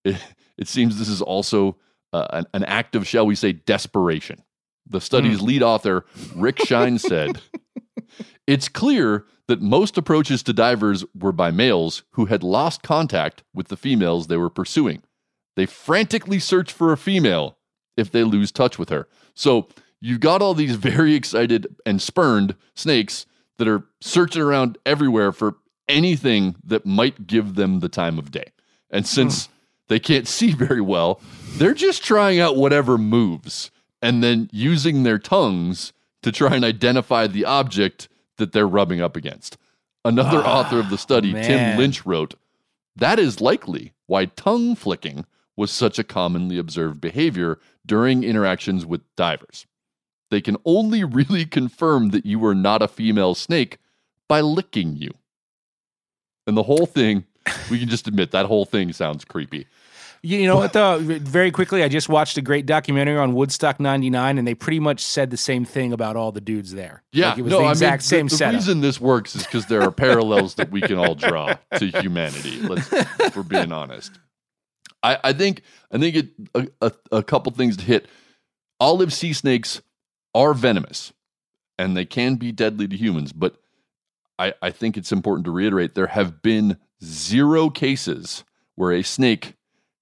[0.03, 0.17] It,
[0.57, 1.77] it seems this is also
[2.13, 4.43] uh, an, an act of, shall we say, desperation.
[4.87, 6.05] The study's lead author,
[6.35, 7.39] Rick Shine, said,
[8.47, 13.69] It's clear that most approaches to divers were by males who had lost contact with
[13.69, 15.01] the females they were pursuing.
[15.55, 17.57] They frantically search for a female
[17.97, 19.07] if they lose touch with her.
[19.33, 19.67] So
[19.99, 23.25] you've got all these very excited and spurned snakes
[23.57, 25.55] that are searching around everywhere for
[25.87, 28.51] anything that might give them the time of day.
[28.91, 29.09] And hmm.
[29.09, 29.49] since
[29.87, 31.19] they can't see very well,
[31.53, 35.91] they're just trying out whatever moves and then using their tongues
[36.21, 38.09] to try and identify the object
[38.39, 39.57] that they're rubbing up against.
[40.03, 41.77] Another ah, author of the study, Tim.
[41.77, 42.33] Lynch, wrote
[42.95, 45.25] that is likely why tongue flicking
[45.55, 49.65] was such a commonly observed behavior during interactions with divers.
[50.31, 53.77] They can only really confirm that you are not a female snake
[54.27, 55.11] by licking you.
[56.47, 57.25] And the whole thing,
[57.69, 59.67] we can just admit that whole thing sounds creepy.
[60.21, 60.99] You know what though?
[60.99, 65.01] Very quickly, I just watched a great documentary on Woodstock '99, and they pretty much
[65.01, 67.03] said the same thing about all the dudes there.
[67.13, 69.35] Yeah, Like, it was no, the I exact mean, same the, the reason this works
[69.35, 72.59] is because there are parallels that we can all draw to humanity.
[72.61, 74.19] Let's, if we're being honest.
[75.01, 75.61] I, I think
[75.91, 78.07] I think it a, a, a couple things to hit.
[78.81, 79.81] Olive sea snakes
[80.35, 81.13] are venomous,
[81.77, 83.31] and they can be deadly to humans.
[83.31, 83.55] But
[84.37, 88.43] I, I think it's important to reiterate there have been zero cases
[88.75, 89.55] where a snake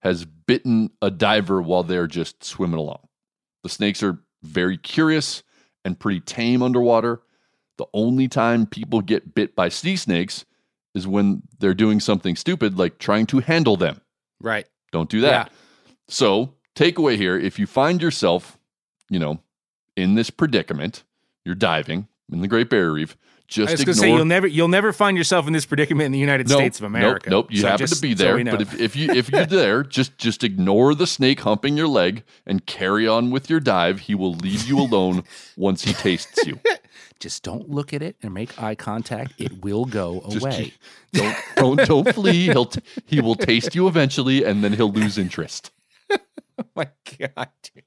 [0.08, 3.08] has bitten a diver while they're just swimming along.
[3.64, 5.44] The snakes are very curious
[5.84, 7.22] and pretty tame underwater.
[7.78, 10.46] The only time people get bit by sea snakes
[10.96, 14.00] is when they're doing something stupid like trying to handle them.
[14.40, 14.66] right.
[14.94, 15.52] Don't do that.
[16.08, 18.58] So, takeaway here if you find yourself,
[19.10, 19.42] you know,
[19.98, 21.04] in this predicament,
[21.44, 23.18] you're diving in the Great Barrier Reef,
[23.48, 26.12] just I was ignore say you'll never you'll never find yourself in this predicament in
[26.12, 27.30] the United Nope, States of America.
[27.30, 27.52] Nope, nope.
[27.54, 28.52] You So happen just to be there, know.
[28.52, 32.24] but if, if you if you're there, just just ignore the snake humping your leg
[32.46, 34.02] and carry on with your dive.
[34.02, 35.24] He will leave you alone
[35.58, 36.60] once he tastes you.
[37.20, 39.34] just don't look at it and make eye contact.
[39.38, 40.74] It will go Just away.
[41.14, 42.46] don't don't don't flee.
[42.48, 45.72] He'll t- he will taste you eventually, and then he'll lose interest.
[46.60, 46.88] Oh my
[47.20, 47.84] god dude.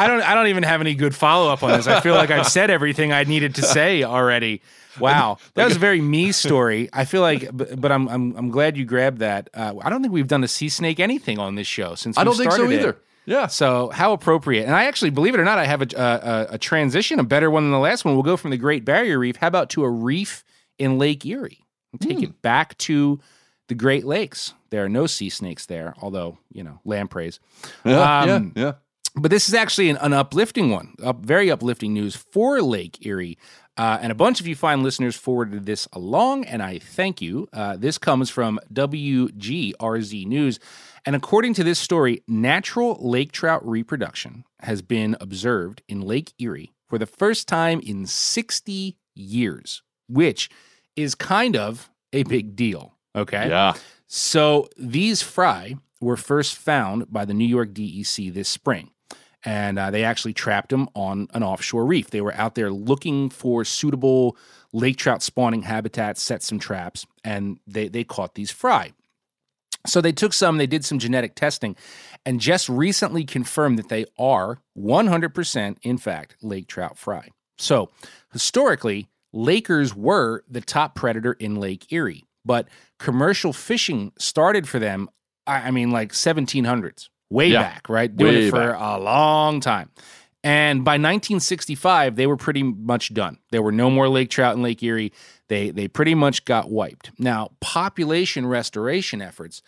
[0.00, 2.46] I don't i don't even have any good follow-up on this i feel like i've
[2.46, 4.62] said everything i needed to say already
[4.98, 8.50] wow that was a very me story i feel like but, but I'm, I'm i'm
[8.50, 11.54] glad you grabbed that uh, i don't think we've done a sea snake anything on
[11.54, 12.80] this show since I don't think so started it.
[12.80, 12.96] either.
[13.26, 13.46] Yeah.
[13.48, 14.64] So how appropriate!
[14.64, 17.50] And I actually, believe it or not, I have a, a, a transition, a better
[17.50, 18.14] one than the last one.
[18.14, 19.36] We'll go from the Great Barrier Reef.
[19.36, 20.42] How about to a reef
[20.78, 21.60] in Lake Erie?
[21.92, 22.24] And take Hmm.
[22.24, 23.20] it back to
[23.68, 24.54] the Great Lakes.
[24.70, 27.38] There are no sea snakes there, although you know lampreys.
[27.84, 28.72] Yeah, Um, yeah, yeah.
[29.16, 33.38] But this is actually an, an uplifting one, up, very uplifting news for Lake Erie.
[33.76, 37.48] Uh, and a bunch of you fine listeners forwarded this along, and I thank you.
[37.52, 40.60] Uh, this comes from WGRZ News.
[41.06, 46.72] And according to this story, natural lake trout reproduction has been observed in Lake Erie
[46.88, 50.50] for the first time in 60 years, which
[50.96, 52.98] is kind of a big deal.
[53.16, 53.48] Okay.
[53.48, 53.74] Yeah.
[54.06, 58.90] So these fry were first found by the New York DEC this spring.
[59.44, 62.10] And uh, they actually trapped them on an offshore reef.
[62.10, 64.36] They were out there looking for suitable
[64.72, 68.92] lake trout spawning habitats, set some traps, and they, they caught these fry.
[69.86, 71.74] So they took some, they did some genetic testing,
[72.26, 77.28] and just recently confirmed that they are 100% in fact lake trout fry.
[77.56, 77.90] So
[78.32, 82.68] historically, Lakers were the top predator in Lake Erie, but
[82.98, 85.08] commercial fishing started for them,
[85.46, 87.62] I I mean, like 1700s, way Yeah.
[87.62, 88.14] back, right?
[88.14, 88.76] Doing Way it for back.
[88.80, 89.90] a long time.
[90.42, 93.38] And by 1965, they were pretty much done.
[93.50, 95.12] There were no more lake trout in Lake Erie.
[95.48, 97.10] They they pretty much got wiped.
[97.18, 99.62] Now, population restoration efforts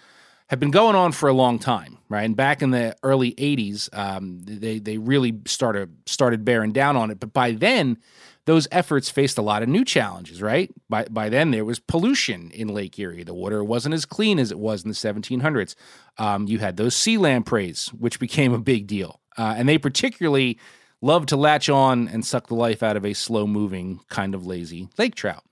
[0.48, 2.22] have been going on for a long time, right?
[2.24, 7.10] And back in the early 80s, um, they they really started started bearing down on
[7.10, 7.20] it.
[7.20, 7.98] But by then,
[8.44, 10.70] those efforts faced a lot of new challenges, right?
[10.88, 13.22] By by then, there was pollution in Lake Erie.
[13.22, 15.74] The water wasn't as clean as it was in the 1700s.
[16.18, 20.58] Um, you had those sea lampreys, which became a big deal, uh, and they particularly
[21.00, 24.46] loved to latch on and suck the life out of a slow moving, kind of
[24.46, 25.44] lazy lake trout.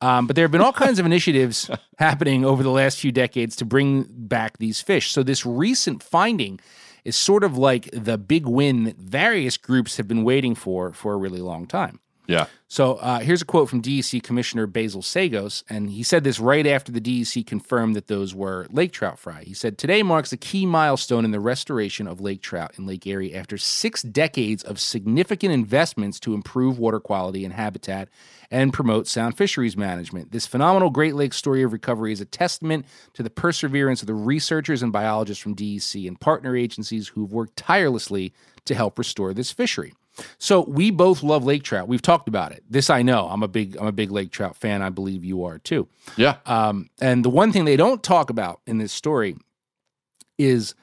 [0.00, 3.56] Um, but there have been all kinds of initiatives happening over the last few decades
[3.56, 5.12] to bring back these fish.
[5.12, 6.60] So this recent finding
[7.04, 11.14] is sort of like the big win that various groups have been waiting for for
[11.14, 12.00] a really long time.
[12.28, 12.46] Yeah.
[12.70, 16.66] So uh, here's a quote from DEC Commissioner Basil Seggos, and he said this right
[16.66, 19.44] after the DEC confirmed that those were lake trout fry.
[19.44, 23.06] He said, Today marks a key milestone in the restoration of lake trout in Lake
[23.06, 28.10] Erie after six decades of significant investments to improve water quality and habitat
[28.50, 30.30] and promote sound fisheries management.
[30.30, 34.14] This phenomenal Great Lakes story of recovery is a testament to the perseverance of the
[34.14, 38.34] researchers and biologists from DEC and partner agencies who've worked tirelessly
[38.66, 39.94] to help restore this fishery.
[40.38, 41.88] So we both love lake trout.
[41.88, 42.64] We've talked about it.
[42.68, 43.28] This I know.
[43.28, 44.82] I'm a big I'm a big lake trout fan.
[44.82, 45.88] I believe you are too.
[46.16, 46.36] Yeah.
[46.46, 49.36] Um, and the one thing they don't talk about in this story
[50.38, 50.74] is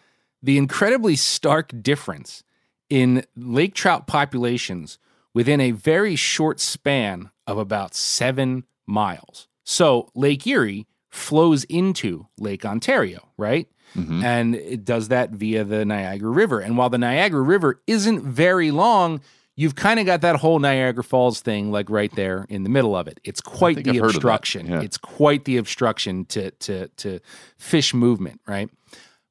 [0.41, 2.43] the incredibly stark difference
[2.89, 4.99] in lake trout populations
[5.33, 9.47] within a very short span of about seven miles.
[9.63, 13.67] So Lake Erie flows into Lake Ontario, right?
[13.95, 14.23] Mm-hmm.
[14.23, 16.59] And it does that via the Niagara River.
[16.59, 19.21] And while the Niagara River isn't very long,
[19.55, 22.95] you've kind of got that whole Niagara Falls thing like right there in the middle
[22.95, 23.19] of it.
[23.23, 24.67] It's quite the I've heard of that, obstruction.
[24.67, 24.81] yeah.
[24.81, 27.19] It's quite the obstruction to to to
[27.57, 28.69] fish movement, right?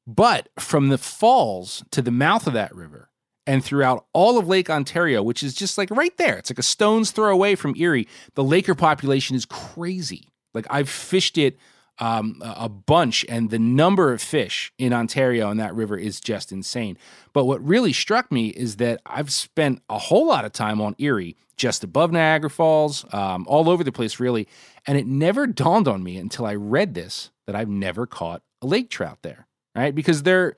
[0.07, 3.09] But from the falls to the mouth of that river
[3.47, 6.63] and throughout all of Lake Ontario, which is just like right there, it's like a
[6.63, 10.29] stone's throw away from Erie, the Laker population is crazy.
[10.53, 11.57] Like I've fished it
[11.99, 16.51] um, a bunch, and the number of fish in Ontario and that river is just
[16.51, 16.97] insane.
[17.33, 20.95] But what really struck me is that I've spent a whole lot of time on
[20.97, 24.47] Erie, just above Niagara Falls, um, all over the place, really.
[24.85, 28.67] And it never dawned on me until I read this that I've never caught a
[28.67, 29.93] lake trout there, right?
[29.93, 30.57] Because they're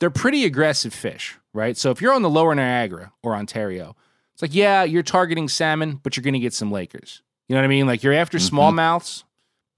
[0.00, 1.76] they're pretty aggressive fish, right?
[1.76, 3.94] So if you're on the lower Niagara or Ontario,
[4.34, 7.22] it's like, yeah, you're targeting salmon, but you're going to get some Lakers.
[7.48, 7.86] You know what I mean?
[7.86, 9.24] Like you're after smallmouths,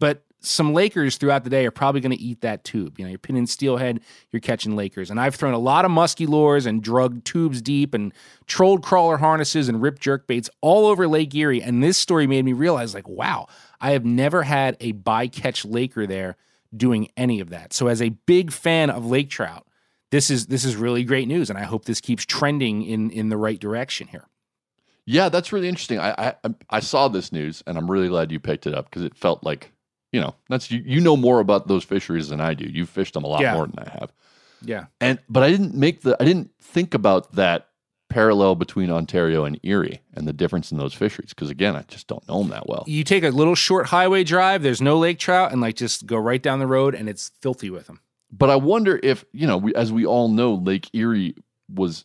[0.01, 2.99] but some Lakers throughout the day are probably going to eat that tube.
[2.99, 5.11] You know, you're pinning steelhead, you're catching Lakers.
[5.11, 8.13] And I've thrown a lot of musky lures and drug tubes deep and
[8.47, 11.63] trolled crawler harnesses and ripped jerk baits all over Lake Erie.
[11.63, 13.47] And this story made me realize, like, wow,
[13.81, 16.37] I have never had a bycatch Laker there
[16.77, 17.73] doing any of that.
[17.73, 19.67] So as a big fan of lake trout,
[20.11, 23.31] this is this is really great news, and I hope this keeps trending in in
[23.31, 24.29] the right direction here.
[25.07, 25.99] Yeah, that's really interesting.
[25.99, 29.03] I, I I saw this news, and I'm really glad you picked it up because
[29.03, 29.73] it felt like,
[30.15, 32.65] you know, that's you, you know more about those fisheries than I do.
[32.67, 33.55] You've fished them a lot Yeah.
[33.55, 34.13] more than I have,
[34.63, 37.69] Yeah, and but I didn't make the I didn't think about that
[38.09, 42.07] parallel between Ontario and Erie and the difference in those fisheries because again, I just
[42.07, 42.85] don't know them that well.
[42.87, 44.63] you take a little short highway drive.
[44.63, 47.71] There's no lake trout, and like just go right down the road, and it's filthy
[47.71, 47.99] with them.
[48.31, 51.35] But I wonder if you know, we, as we all know, Lake Erie
[51.69, 52.05] was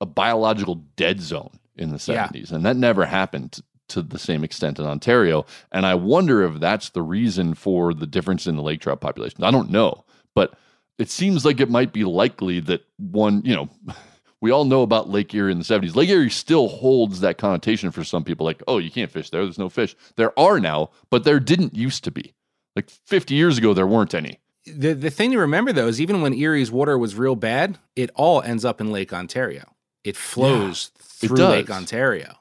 [0.00, 2.28] a biological dead zone in the Yeah.
[2.28, 5.46] 70s, and that never happened to, the same extent in Ontario.
[5.72, 9.44] And I wonder if that's the reason for the difference in the lake trout population.
[9.44, 10.04] I don't know,
[10.34, 10.54] but
[10.98, 13.68] it seems like it might be likely that one, you know,
[14.40, 15.96] we all know about Lake Erie in the 70s.
[15.96, 19.42] Lake Erie still holds that connotation for some people like, oh, you can't fish there.
[19.42, 19.96] There's no fish.
[20.16, 22.34] There are now, but there didn't used to be.
[22.76, 24.40] Like 50 years ago, there weren't any.
[24.66, 28.10] The the thing to remember though is even when Erie's water was real bad, it
[28.14, 29.74] all ends up in Lake Ontario.
[30.04, 31.50] It flows it through does.
[31.50, 32.36] Lake Ontario.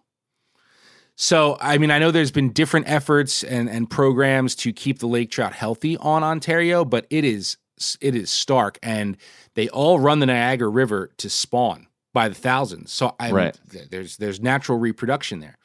[1.16, 5.08] So I mean, I know there's been different efforts and and programs to keep the
[5.08, 7.58] lake trout healthy on Ontario, but it is
[8.02, 9.18] it is stark, and
[9.56, 12.92] they all run the Niagara River to spawn by the thousands.
[12.92, 13.58] So I Right.
[13.90, 15.58] there's there's natural reproduction there.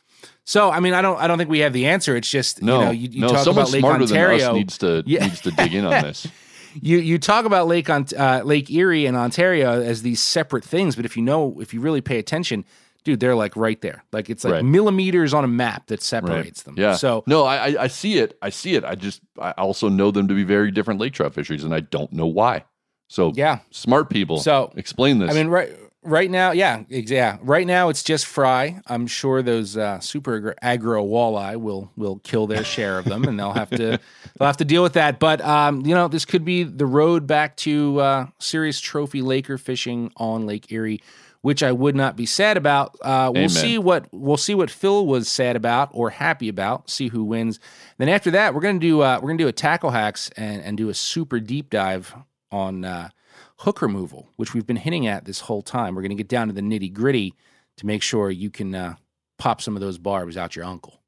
[0.44, 2.16] So I mean, I don't I don't think we have the answer.
[2.16, 4.38] It's just No, you know you, you no, talk someone about Lake smarter Ontario.
[4.38, 5.24] than us needs to Yeah.
[5.24, 6.26] needs to dig in on this.
[6.74, 10.96] you you talk about Lake on uh, Lake Erie and Ontario as these separate things,
[10.96, 12.64] but if you know if you really pay attention,
[13.08, 14.04] dude, they're like right there.
[14.12, 14.64] Like it's like Right.
[14.64, 16.74] millimeters on a map that separates them.
[16.76, 16.94] Yeah.
[16.94, 18.36] So no, I I- I see it.
[18.42, 18.84] I see it.
[18.84, 21.80] I just I also know them to be very different lake trout fisheries, and I
[21.80, 22.64] don't know why.
[23.08, 23.60] So yeah.
[23.70, 24.40] smart people.
[24.40, 25.30] So explain this.
[25.30, 27.38] I mean, right right now, yeah, yeah.
[27.42, 28.80] Right now, it's just fry.
[28.86, 33.38] I'm sure those uh, super aggro walleye will will kill their share of them, and
[33.38, 33.98] they'll have to
[34.38, 35.18] they'll have to deal with that.
[35.18, 39.56] But um, you know, this could be the road back to uh, serious trophy laker
[39.56, 41.00] fishing on Lake Erie.
[41.42, 42.96] Which I would not be sad about.
[43.00, 43.48] Uh, we'll Amen.
[43.48, 46.90] see what we'll see what Phil was sad about or happy about.
[46.90, 47.60] See who wins.
[47.96, 50.76] Then after that, we're gonna do uh, we're gonna do a tackle hacks and, and
[50.76, 52.12] do a super deep dive
[52.50, 53.10] on uh,
[53.58, 55.94] hook removal, which we've been hinting at this whole time.
[55.94, 57.34] We're going to get down to the nitty gritty
[57.76, 58.94] to make sure you can uh,
[59.38, 61.00] pop some of those barbs out your uncle.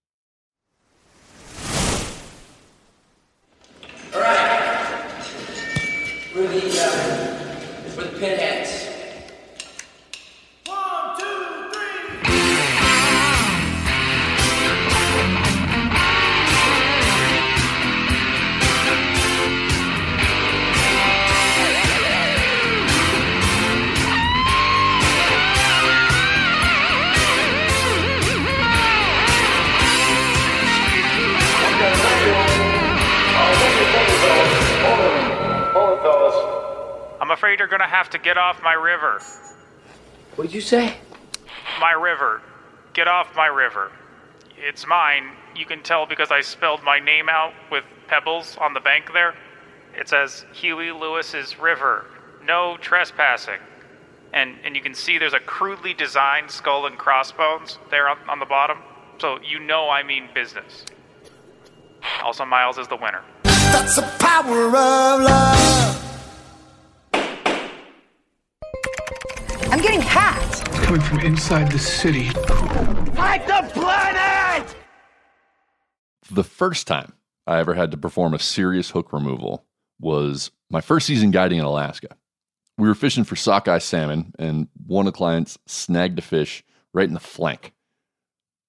[4.14, 5.22] All right.
[6.32, 8.79] For the, uh, for the pinheads.
[38.30, 39.20] Get off my river.
[40.36, 40.94] What did you say?
[41.80, 42.40] My river.
[42.92, 43.90] Get off my river.
[44.56, 45.32] It's mine.
[45.56, 49.34] You can tell because I spelled my name out with pebbles on the bank there.
[49.98, 52.06] It says Huey Lewis's River.
[52.44, 53.58] No trespassing.
[54.32, 58.38] And and you can see there's a crudely designed skull and crossbones there on, on
[58.38, 58.78] the bottom.
[59.18, 60.84] So you know I mean business.
[62.22, 63.24] Also, Miles is the winner.
[63.42, 66.09] That's the power of love.
[69.70, 70.64] I'm getting hacked.
[70.82, 72.30] Coming from inside the city.
[73.14, 74.76] Fight the planet!
[76.30, 77.12] the first time
[77.46, 79.64] I ever had to perform a serious hook removal
[79.98, 82.16] was my first season guiding in Alaska.
[82.78, 87.08] We were fishing for sockeye salmon, and one of the clients snagged a fish right
[87.08, 87.72] in the flank.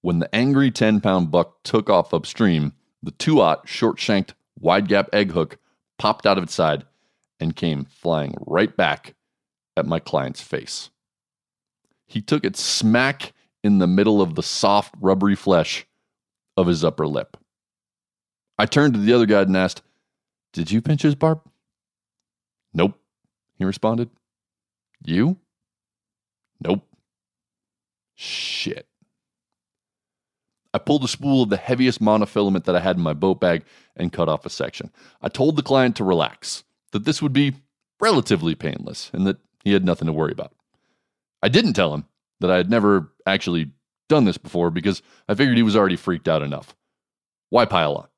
[0.02, 2.72] When the angry 10 pound buck took off upstream,
[3.02, 5.58] the two aught short shanked wide gap egg hook
[5.98, 6.84] popped out of its side
[7.40, 9.14] and came flying right back
[9.76, 10.90] at my client's face.
[12.06, 13.32] He took it smack
[13.64, 15.86] in the middle of the soft, rubbery flesh
[16.56, 17.36] of his upper lip.
[18.58, 19.82] I turned to the other guy and asked,
[20.52, 21.40] Did you pinch his barb?
[22.74, 22.98] Nope,
[23.58, 24.10] he responded.
[25.04, 25.38] You?
[26.60, 26.86] Nope.
[28.14, 28.86] Shit.
[30.74, 33.64] I pulled a spool of the heaviest monofilament that I had in my boat bag
[33.96, 34.90] and cut off a section.
[35.20, 37.54] I told the client to relax, that this would be
[38.00, 40.52] relatively painless, and that he had nothing to worry about.
[41.42, 42.04] I didn't tell him
[42.40, 43.70] that I had never actually
[44.08, 46.74] done this before because I figured he was already freaked out enough.
[47.50, 48.08] Why pile on?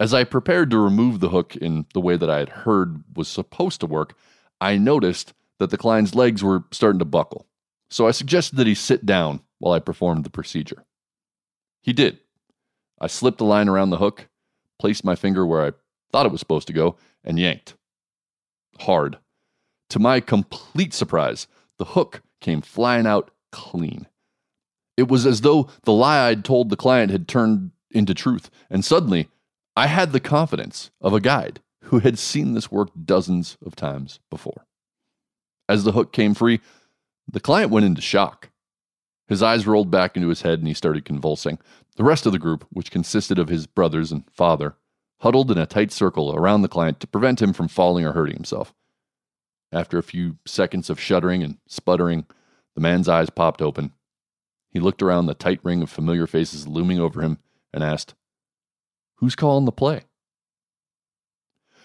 [0.00, 3.28] As I prepared to remove the hook in the way that I had heard was
[3.28, 4.14] supposed to work,
[4.60, 7.46] I noticed that the client's legs were starting to buckle.
[7.90, 10.84] So I suggested that he sit down while I performed the procedure.
[11.82, 12.18] He did.
[13.00, 14.28] I slipped the line around the hook,
[14.78, 15.72] placed my finger where I
[16.12, 17.74] thought it was supposed to go, and yanked.
[18.80, 19.18] Hard.
[19.90, 21.46] To my complete surprise,
[21.78, 24.06] the hook came flying out clean.
[24.96, 28.84] It was as though the lie I'd told the client had turned into truth, and
[28.84, 29.28] suddenly
[29.76, 34.18] I had the confidence of a guide who had seen this work dozens of times
[34.28, 34.66] before.
[35.68, 36.60] As the hook came free,
[37.30, 38.50] the client went into shock.
[39.28, 41.58] His eyes rolled back into his head and he started convulsing.
[41.96, 44.76] The rest of the group, which consisted of his brothers and father,
[45.20, 48.36] huddled in a tight circle around the client to prevent him from falling or hurting
[48.36, 48.74] himself.
[49.72, 52.26] After a few seconds of shuddering and sputtering,
[52.74, 53.92] the man's eyes popped open.
[54.70, 57.38] He looked around the tight ring of familiar faces looming over him
[57.72, 58.14] and asked,
[59.16, 60.02] Who's calling the play?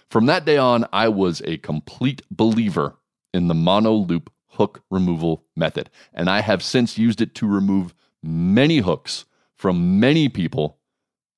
[0.09, 2.97] From that day on, I was a complete believer
[3.33, 7.95] in the mono loop hook removal method, and I have since used it to remove
[8.21, 9.25] many hooks
[9.55, 10.77] from many people,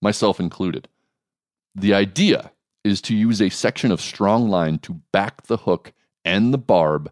[0.01, 0.89] myself included.
[1.73, 2.51] The idea
[2.83, 5.93] is to use a section of strong line to back the hook
[6.25, 7.11] and the barb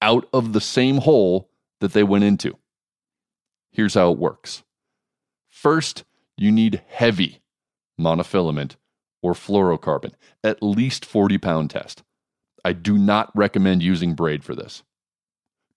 [0.00, 1.50] out of the same hole
[1.80, 2.56] that they went into.
[3.72, 4.62] Here's how it works.
[5.48, 6.04] First,
[6.36, 7.40] you need heavy
[8.00, 8.76] monofilament
[9.22, 12.02] or fluorocarbon, at least 40 pound test.
[12.64, 14.82] I do not recommend using braid for this.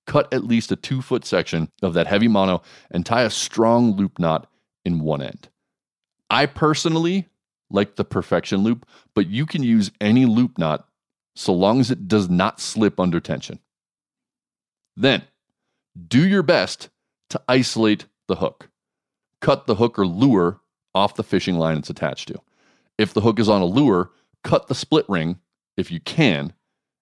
[0.06, 2.62] Cut at least a two foot section of that heavy mono
[2.92, 4.48] and tie a strong loop knot
[4.84, 5.50] in one end.
[6.30, 7.28] I personally
[7.72, 10.88] like the perfection loop, but you can use any loop knot
[11.36, 13.60] so long as it does not slip under tension.
[14.96, 15.24] Then,
[16.08, 16.90] do your best
[17.30, 18.70] to isolate the hook.
[19.42, 20.62] Cut the hook or lure
[20.94, 22.42] off the fishing line it's attached to.
[22.98, 24.12] If the hook is on a lure,
[24.44, 25.40] cut the split ring
[25.76, 26.54] if you can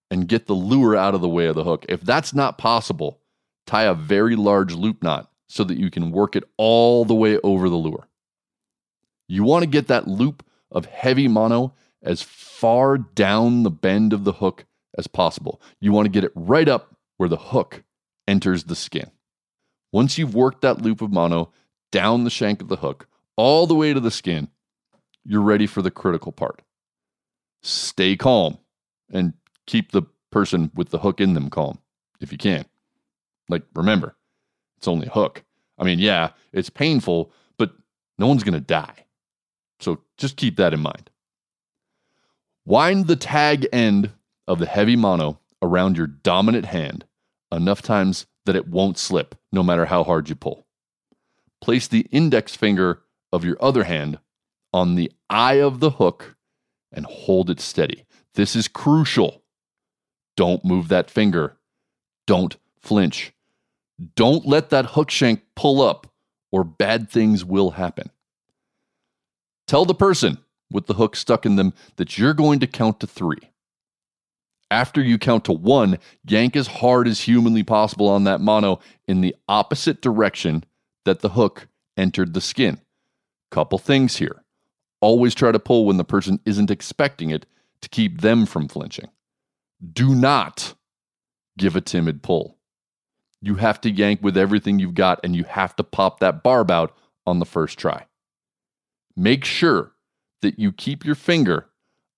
[0.10, 1.86] and get the lure out of the way of the hook.
[1.88, 3.20] If that's not possible,
[3.68, 7.38] tie a very large loop knot so that you can work it all the way
[7.44, 8.08] over the lure.
[9.28, 11.74] You want to get that loop of heavy mono
[12.04, 14.66] as far down the bend of the hook
[14.98, 15.62] as possible.
[15.80, 17.84] You want to get it right up where the hook
[18.28, 19.10] enters the skin.
[19.92, 21.52] Once you've worked that loop of mono
[21.92, 24.50] down the shank of the hook, all the way to the skin,
[25.24, 26.62] you're ready for the critical part.
[27.62, 28.58] Stay calm
[29.12, 29.34] and
[29.66, 31.80] keep the person with the hook in them calm
[32.20, 32.66] if you can.
[33.50, 34.16] Like, remember,
[34.78, 35.44] it's only a hook.
[35.78, 37.72] I mean, yeah, it's painful, but
[38.18, 39.06] no one's going to die.
[39.80, 41.10] So just keep that in mind.
[42.66, 44.12] Wind the tag end
[44.48, 47.06] of the heavy mono around your dominant hand
[47.52, 50.66] enough times that it won't slip, no matter how hard you pull.
[51.62, 53.02] Place the index finger
[53.32, 54.20] of your other hand
[54.74, 56.36] on the eye of the hook
[56.92, 58.06] and hold it steady.
[58.36, 59.44] This is crucial.
[60.36, 61.58] Don't move that finger.
[62.28, 63.34] Don't flinch.
[64.16, 66.12] Don't let that hook shank pull up,
[66.52, 68.10] or bad things will happen.
[69.68, 70.40] Tell the person
[70.74, 73.52] with the hook stuck in them that you're going to count to three.
[74.70, 79.22] After you count to one, yank as hard as humanly possible on that mono in
[79.22, 80.64] the opposite direction
[81.06, 82.82] that the hook entered the skin.
[83.52, 84.44] Couple things here.
[85.00, 87.46] Always try to pull when the person isn't expecting it
[87.82, 89.10] to keep them from flinching.
[89.92, 90.74] Do not
[91.58, 92.58] give a timid pull.
[93.42, 96.72] You have to yank with everything you've got and you have to pop that barb
[96.72, 96.96] out
[97.28, 98.08] on the first try.
[99.16, 99.92] Make sure
[100.44, 101.66] that you keep your finger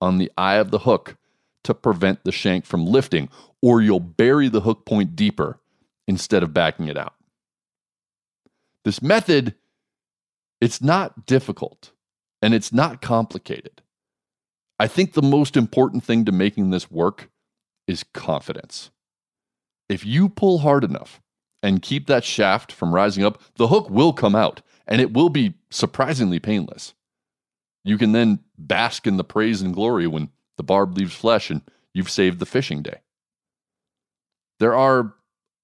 [0.01, 1.15] on the eye of the hook
[1.63, 3.29] to prevent the shank from lifting,
[3.61, 5.59] or you'll bury the hook point deeper
[6.07, 7.15] instead of backing it out.
[8.83, 9.55] This method,
[10.61, 11.91] it's not difficult
[12.41, 13.81] and it's not complicated.
[14.77, 17.29] I think the most important thing to making this work
[17.87, 18.91] is confidence.
[19.89, 21.21] If you pull hard enough
[21.63, 25.29] and keep that shaft from rising up, the hook will come out and it will
[25.29, 26.93] be surprisingly painless.
[27.85, 31.61] You can then bask in the praise and glory when the barb leaves flesh and
[31.93, 32.99] you've saved the fishing day.
[34.59, 35.13] There are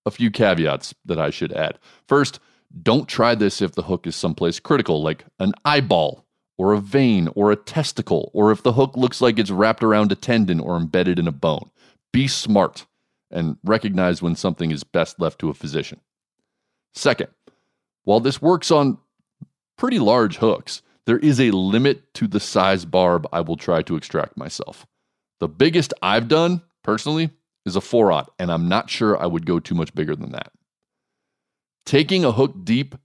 [0.06, 1.80] a few caveats that I should add.
[2.08, 2.40] First,
[2.84, 6.26] don't try this if the hook is someplace critical, like an eyeball,
[6.58, 10.12] or a vein, or a testicle, or if the hook looks like it's wrapped around
[10.12, 11.72] a tendon or embedded in a bone.
[12.14, 12.86] Be smart
[13.32, 16.00] and recognize when something is best left to a physician.
[16.94, 17.30] Second,
[18.04, 19.00] while this works on
[19.76, 23.96] pretty large hooks, there is a limit to the size barb I will try to
[23.96, 24.86] extract myself.
[25.40, 27.32] The biggest I've done, personally,
[27.66, 30.52] is a 4 and I'm not sure I would go too much bigger than that.
[31.86, 32.96] Taking a hook deep,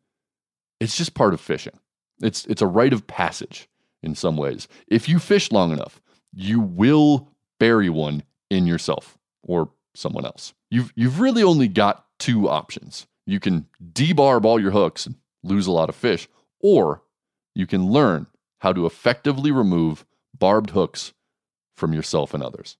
[0.80, 1.78] it's just part of fishing.
[2.20, 3.68] It's, it's a rite of passage
[4.02, 4.68] in some ways.
[4.88, 6.00] If you fish long enough,
[6.32, 10.52] you will bury one in yourself or someone else.
[10.70, 13.06] You've, you've really only got two options.
[13.26, 16.28] You can debarb all your hooks and lose a lot of fish,
[16.60, 17.02] or
[17.56, 18.26] you can learn
[18.58, 20.04] how to effectively remove
[20.38, 21.14] barbed hooks
[21.74, 22.76] from yourself and others.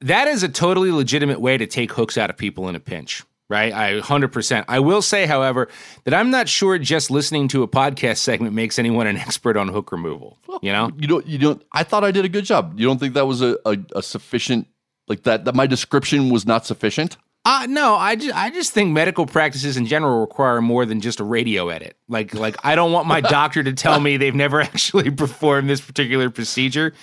[0.00, 3.24] That is a totally legitimate way to take hooks out of people in a pinch,
[3.48, 3.72] right?
[3.72, 4.64] I 100%.
[4.68, 5.68] I will say, however,
[6.04, 9.68] that I'm not sure just listening to a podcast segment makes anyone an expert on
[9.68, 10.38] hook removal.
[10.60, 11.26] You know, you don't.
[11.26, 11.62] You don't.
[11.72, 12.78] I thought I did a good job.
[12.78, 14.68] You don't think that was a, a, a sufficient,
[15.08, 15.46] like that?
[15.46, 17.16] That my description was not sufficient.
[17.46, 21.20] Uh, no, I just I just think medical practices in general require more than just
[21.20, 21.96] a radio edit.
[22.08, 25.80] Like like I don't want my doctor to tell me they've never actually performed this
[25.80, 26.94] particular procedure,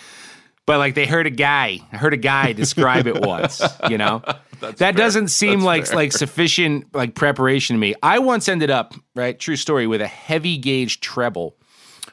[0.65, 3.61] but like they heard a guy, I heard a guy describe it once.
[3.87, 4.23] You know,
[4.61, 4.91] that fair.
[4.93, 5.95] doesn't seem That's like fair.
[5.95, 7.93] like sufficient like preparation to me.
[8.01, 11.55] I once ended up right, true story, with a heavy gauge treble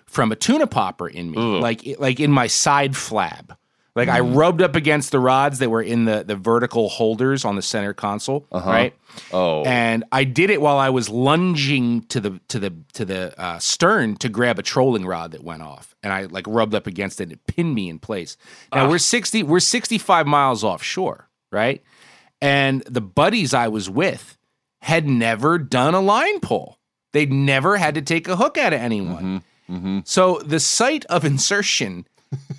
[0.05, 1.63] from a tuna popper in me, Ugh.
[1.63, 3.57] like like in my side flab.
[3.99, 4.13] Like mm.
[4.13, 7.63] I rubbed up against the rods that were in the the vertical holders on the
[7.63, 8.71] center console, uh-huh.
[8.71, 8.95] right?
[9.33, 13.39] Oh, and I did it while I was lunging to the to the to the
[13.41, 16.87] uh, stern to grab a trolling rod that went off, and I like rubbed up
[16.87, 18.37] against it and it pinned me in place.
[18.73, 18.89] Now uh.
[18.89, 21.83] we're sixty we're sixty five miles offshore, right?
[22.41, 24.39] And the buddies I was with
[24.81, 26.79] had never done a line pull.
[27.13, 29.43] They'd never had to take a hook out of anyone.
[29.69, 29.77] Mm-hmm.
[29.77, 29.99] Mm-hmm.
[30.05, 32.07] So the site of insertion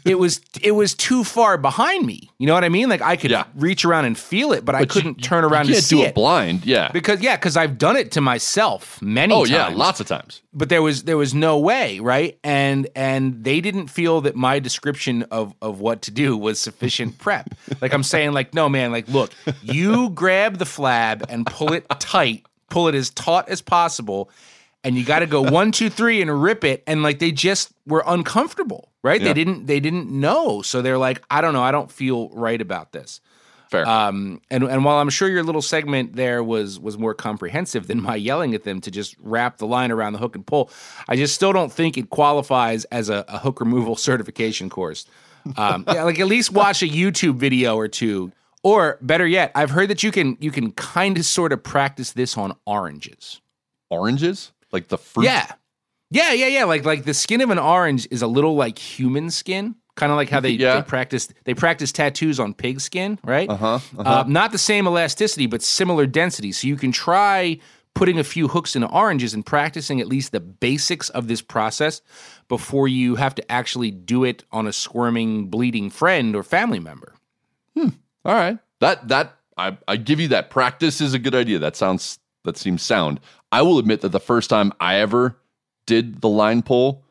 [0.06, 2.30] it was it was too far behind me.
[2.40, 2.90] You know what I mean?
[2.90, 5.68] Like I could reach around and feel it, but, I But you- couldn't turn around
[5.68, 6.66] you to can't see do it it blind.
[6.66, 6.90] Yeah.
[6.92, 9.50] because yeah, because I've done it to myself many Oh times.
[9.52, 10.42] yeah, lots of times.
[10.54, 12.40] but there was there was no way, right?
[12.44, 17.18] And and they didn't feel that my description of of what to do was sufficient
[17.20, 17.54] prep.
[17.82, 21.86] Like I'm saying, like no man, like look, you grab the flab and pull it
[22.00, 24.30] tight, pull it as taut as possible,
[24.84, 26.84] and you got to go one two three and rip it.
[26.88, 29.22] And like they just were uncomfortable, right?
[29.22, 29.28] Yeah.
[29.28, 32.60] They didn't they didn't know, so they're like, I don't know, I don't feel right
[32.60, 33.22] about this.
[33.70, 33.88] Fair.
[33.88, 38.02] Um, and and while I'm sure your little segment there was was more comprehensive than
[38.02, 40.72] my yelling at them to just wrap the line around the hook and pull,
[41.08, 45.06] I just still don't think it qualifies as a, a hook removal certification course.
[45.56, 48.32] Um, yeah, like at least watch a YouTube video or two,
[48.64, 52.14] or better yet, I've heard that you can you can kind of sort of practice
[52.14, 53.40] this on oranges.
[53.92, 55.26] Oranges, like the fruit.
[55.26, 55.52] Yeah,
[56.12, 56.64] yeah, yeah, yeah.
[56.66, 60.16] Like like the skin of an orange is a little like human skin, kind of
[60.16, 60.76] like how they, Yeah.
[60.76, 63.50] they practice they practice tattoos on pig skin, right?
[63.50, 64.24] Uh-huh, Uh, uh-huh.
[64.28, 66.52] not the same elasticity, but similar density.
[66.52, 67.60] So you can try
[67.96, 72.02] putting a few hooks into oranges and practicing at least the basics of this process
[72.48, 77.14] before you have to actually do it on a squirming, bleeding friend or family member.
[78.26, 78.58] All right.
[78.82, 80.50] That that I I give you that.
[80.50, 81.58] Practice is a good idea.
[81.60, 83.20] That sounds that seems sound.
[83.52, 85.38] I will admit that the first time I ever
[85.90, 87.04] did the line pull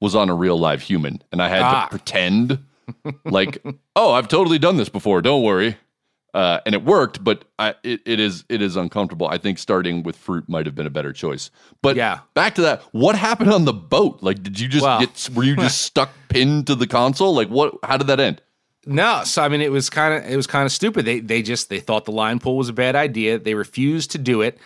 [0.00, 1.82] was on a real live human, and I had Ah.
[1.84, 2.58] to pretend
[3.24, 3.62] like,
[3.96, 5.20] oh, I've totally done this before.
[5.22, 5.76] Don't worry.
[6.34, 9.28] Uh, and it worked, but I, it, it is it is uncomfortable.
[9.28, 11.50] I think starting with fruit might have been a better choice.
[11.80, 12.18] But Yeah.
[12.34, 12.82] back to that.
[12.92, 14.18] What happened on the boat?
[14.20, 15.28] Like, did you just Well- get?
[15.34, 17.34] Were you just stuck pinned to the console?
[17.34, 17.74] Like, what?
[17.84, 18.40] How did that end?
[18.86, 21.04] No, so I mean it was kind of it was kind of stupid.
[21.06, 23.38] They they just they thought the line pull was a bad idea.
[23.38, 24.58] They refused to do it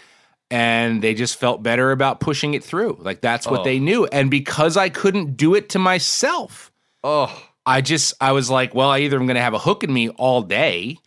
[0.50, 2.98] and they just felt better about pushing it through.
[3.00, 3.64] Like that's what Oh.
[3.64, 4.06] they knew.
[4.06, 6.70] And because I couldn't do it to myself,
[7.04, 9.84] Oh, I just I was like, well, I either am going to have a hook
[9.84, 10.98] in me all day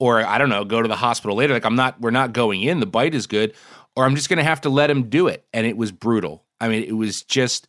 [0.00, 1.52] or I don't know, go to the hospital later.
[1.54, 2.80] Like I'm not we're not going in.
[2.80, 3.54] The bite is good
[3.94, 5.44] or I'm just going to have to let him do it.
[5.52, 6.44] And it was brutal.
[6.60, 7.68] I mean, it was just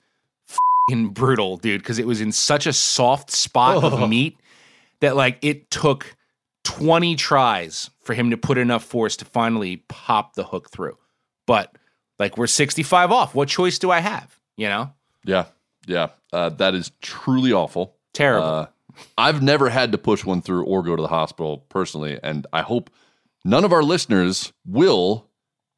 [0.89, 3.87] fing brutal, dude, because it was in such a soft spot Oh.
[4.03, 4.37] of meat
[5.01, 6.15] that like it took
[6.63, 10.97] 20 tries for him to put enough force to finally pop the hook through.
[11.49, 11.75] But
[12.19, 13.33] like we're 65 off.
[13.33, 14.39] What choice do I have?
[14.55, 14.93] You know?
[15.25, 15.45] Yeah,
[15.87, 17.95] yeah, uh, that is truly awful.
[18.13, 18.47] Terrible.
[18.47, 18.67] Uh,
[19.17, 22.61] I've never had to push one through or go to the hospital personally, and I
[22.61, 22.91] hope
[23.43, 25.25] none of our listeners will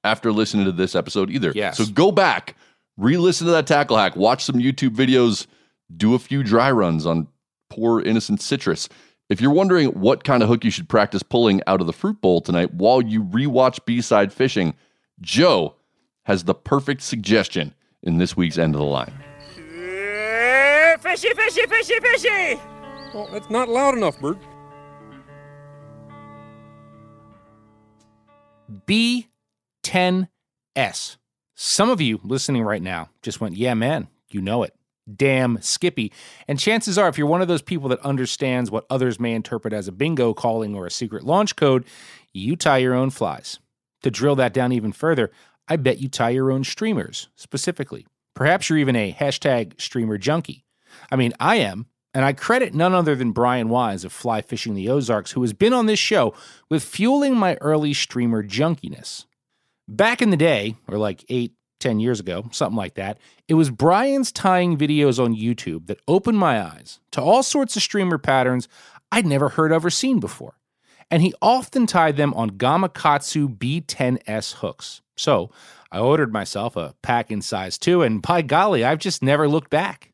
[0.04, 1.54] after listening to this episode either.
[1.56, 1.78] Yes.
[1.78, 2.58] So go back,
[2.98, 5.48] re-listen to that tackle hack, watch some YouTube videos,
[5.96, 7.30] do a few dry runs on
[7.70, 8.90] poor innocent citrus.
[9.30, 12.20] If you're wondering what kind of hook you should practice pulling out of the fruit
[12.20, 14.74] bowl tonight while you rewatch B-side fishing,
[15.22, 15.76] Joe
[16.24, 19.14] has the perfect suggestion in this week's end of the line.
[19.58, 22.60] Uh, fishy, fishy, fishy, fishy!
[23.14, 24.38] Well, that's not loud enough, Bert.
[28.88, 30.28] B10S.
[31.56, 34.74] Some of you listening right now just went, yeah, man, you know it.
[35.14, 36.14] Damn Skippy.
[36.48, 39.74] And chances are, if you're one of those people that understands what others may interpret
[39.74, 41.86] as a bingo calling or a secret launch code,
[42.34, 43.60] you tie your own flies.
[44.04, 45.32] To drill that down even further,
[45.68, 48.08] I bet you tie your own streamers specifically.
[48.34, 50.66] Perhaps you're even a hashtag streamer junkie.
[51.12, 54.76] I mean, I am, and I credit none other than Brian Wise of Fly Fishing
[54.76, 56.34] the Ozarks, who has been on this show
[56.70, 59.26] with fueling my early streamer junkiness.
[59.88, 63.70] Back in the day, or like eight, ten years ago, something like that, it was
[63.70, 68.68] Brian's tying videos on YouTube that opened my eyes to all sorts of streamer patterns
[69.12, 70.56] I'd never heard of or seen before.
[71.12, 75.02] And he often tied them on Gamakatsu B10S hooks.
[75.18, 75.52] So
[75.92, 79.70] I ordered myself a pack in size 2, and by golly, I've just never looked
[79.70, 80.14] back.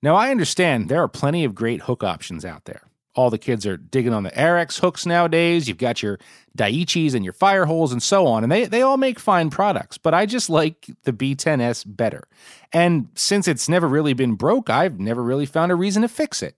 [0.00, 2.82] Now, I understand there are plenty of great hook options out there.
[3.14, 5.68] All the kids are digging on the Ahrex hooks nowadays.
[5.68, 6.18] You've got your
[6.56, 10.14] Daiichis and your Fireholes and so on, and they, they all make fine products, but
[10.14, 12.24] I just like the B10S better.
[12.72, 16.42] And since it's never really been broke, I've never really found a reason to fix
[16.42, 16.56] it.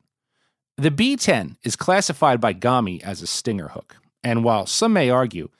[0.76, 5.50] The B10 is classified by Gami as a stinger hook, and while some may argue,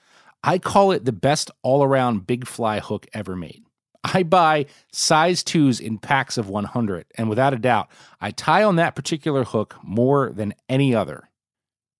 [0.43, 3.63] I call it the best all around big fly hook ever made.
[4.03, 7.87] I buy size twos in packs of 100, and without a doubt,
[8.19, 11.29] I tie on that particular hook more than any other.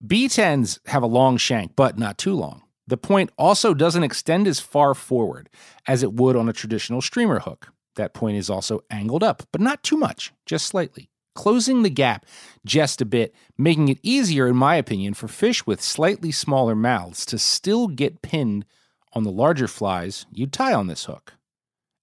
[0.06, 2.64] B10s have a long shank, but not too long.
[2.86, 5.50] The point also doesn't extend as far forward
[5.88, 7.70] as it would on a traditional streamer hook.
[7.96, 12.26] That point is also angled up, but not too much, just slightly, closing the gap
[12.66, 17.26] just a bit, making it easier, in my opinion, for fish with slightly smaller mouths
[17.28, 18.66] to still get pinned
[19.14, 21.34] on the larger flies you tie on this hook.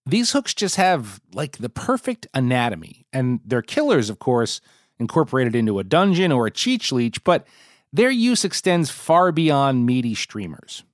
[0.06, 4.60] These hooks just have like the perfect anatomy, and they're killers, of course,
[4.98, 7.46] incorporated into a dungeon or a cheech leech, but
[7.92, 10.84] their use extends far beyond meaty streamers.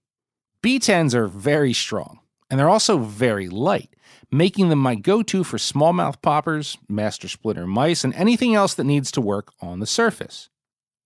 [0.62, 2.20] B10s are very strong,
[2.50, 3.94] and they're also very light,
[4.30, 8.84] making them my go to for smallmouth poppers, master splitter mice, and anything else that
[8.84, 10.48] needs to work on the surface.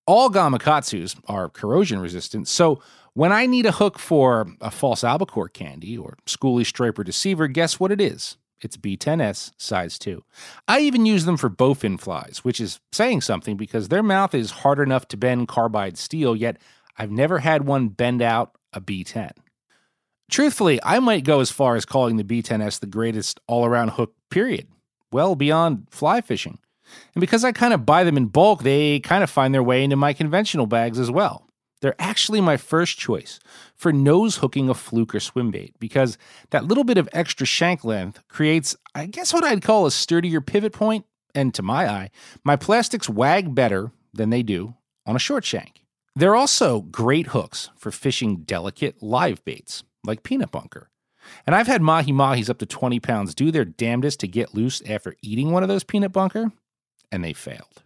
[0.07, 2.81] All gamakatsus are corrosion resistant, so
[3.15, 7.79] when I need a hook for a false albacore candy or schoolie striper deceiver, guess
[7.79, 8.39] what it is?
[8.63, 10.25] It's B10S size 2.
[10.69, 14.51] I even use them for bowfin flies, which is saying something because their mouth is
[14.51, 16.59] hard enough to bend carbide steel, yet
[16.97, 19.33] I've never had one bend out a B10.
[20.31, 24.15] Truthfully, I might go as far as calling the B10S the greatest all around hook,
[24.31, 24.69] period,
[25.11, 26.59] well beyond fly fishing.
[27.15, 29.85] And because I kind of buy them in bulk, they kind of find their way
[29.85, 31.47] into my conventional bags as well.
[31.81, 33.41] They're actually my first choice
[33.75, 36.17] for nose hooking a fluke or swim bait because
[36.51, 40.41] that little bit of extra shank length creates, I guess, what I'd call a sturdier
[40.41, 41.05] pivot point.
[41.05, 42.11] point, and to my eye,
[42.45, 44.75] my plastics wag better than they do
[45.07, 45.85] on a short shank.
[46.15, 50.89] They're also great hooks for fishing delicate live baits like peanut bunker.
[51.47, 54.83] And I've had mahi mahis up to 20 pounds do their damnedest to get loose
[54.89, 56.53] after eating one of those peanut bunker,
[57.11, 57.83] and they failed.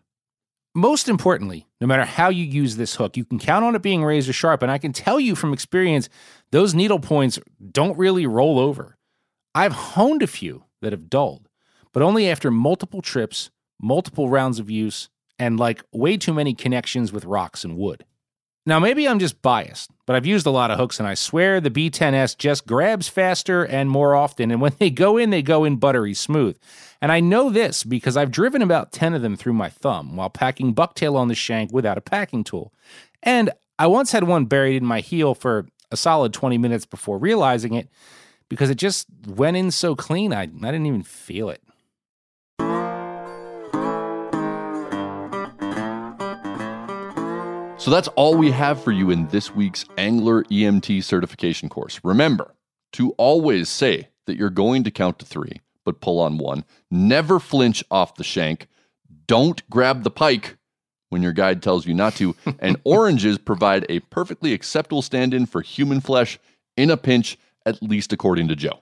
[0.75, 4.05] Most importantly, no matter how you use this hook, you can count on it being
[4.05, 4.61] razor sharp.
[4.63, 6.11] And I can tell you from experience,
[6.51, 7.39] those needle points
[7.73, 8.99] don't really roll over.
[9.55, 11.49] I've honed a few that have dulled,
[11.95, 17.11] but only after multiple trips, multiple rounds of use, and like way too many connections
[17.11, 18.05] with rocks and wood.
[18.69, 21.61] Now, maybe I'm just biased, but I've used a lot of hooks and I swear
[21.61, 24.51] the B10S just grabs faster and more often.
[24.51, 26.59] And when they go in, they go in buttery smooth.
[27.01, 30.31] And I know this because I've driven about 10 of them through my thumb while
[30.31, 32.73] packing bucktail on the shank without a packing tool.
[33.23, 37.19] And I once had one buried in my heel for a solid 20 minutes before
[37.19, 37.89] realizing it
[38.49, 41.63] because it just went in so clean, I, I didn't even feel it.
[47.87, 52.01] So that's all we have for you in this week's Angler EMT certification course.
[52.03, 52.53] Remember
[52.95, 56.65] to always say that you're going to count to three, but pull on one.
[56.91, 58.67] Never flinch off the shank.
[59.29, 60.57] Don't grab the pike
[61.11, 62.35] when your guide tells you not to.
[62.59, 66.41] and oranges provide a perfectly acceptable stand in for human flesh
[66.77, 68.81] in a pinch, at least according to Joe.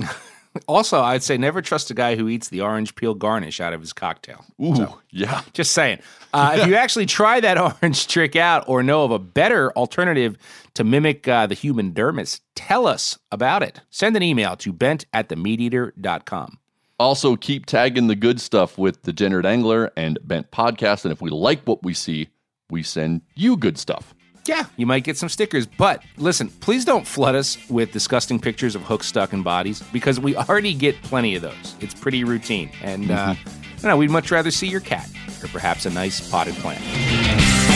[0.66, 3.80] Also, I'd say never trust a guy who eats the orange peel garnish out of
[3.80, 4.44] his cocktail.
[4.62, 5.42] Ooh, so, yeah.
[5.52, 6.00] Just saying.
[6.34, 10.36] Uh, if you actually try that orange trick out or know of a better alternative
[10.74, 13.80] to mimic uh, the human dermis, tell us about it.
[13.88, 16.58] Send an email to bent at themeateater.com.
[16.98, 21.06] Also, keep tagging the good stuff with Degenerate Angler and Bent Podcast.
[21.06, 22.28] And if we like what we see,
[22.68, 24.14] we send you good stuff
[24.48, 25.66] yeah, you might get some stickers.
[25.66, 30.20] But listen, please don't flood us with disgusting pictures of hooks stuck in bodies because
[30.20, 31.74] we already get plenty of those.
[31.80, 32.70] It's pretty routine.
[32.82, 33.48] And uh, mm-hmm.
[33.86, 35.08] uh, know, we'd much rather see your cat
[35.42, 37.75] or perhaps a nice potted plant.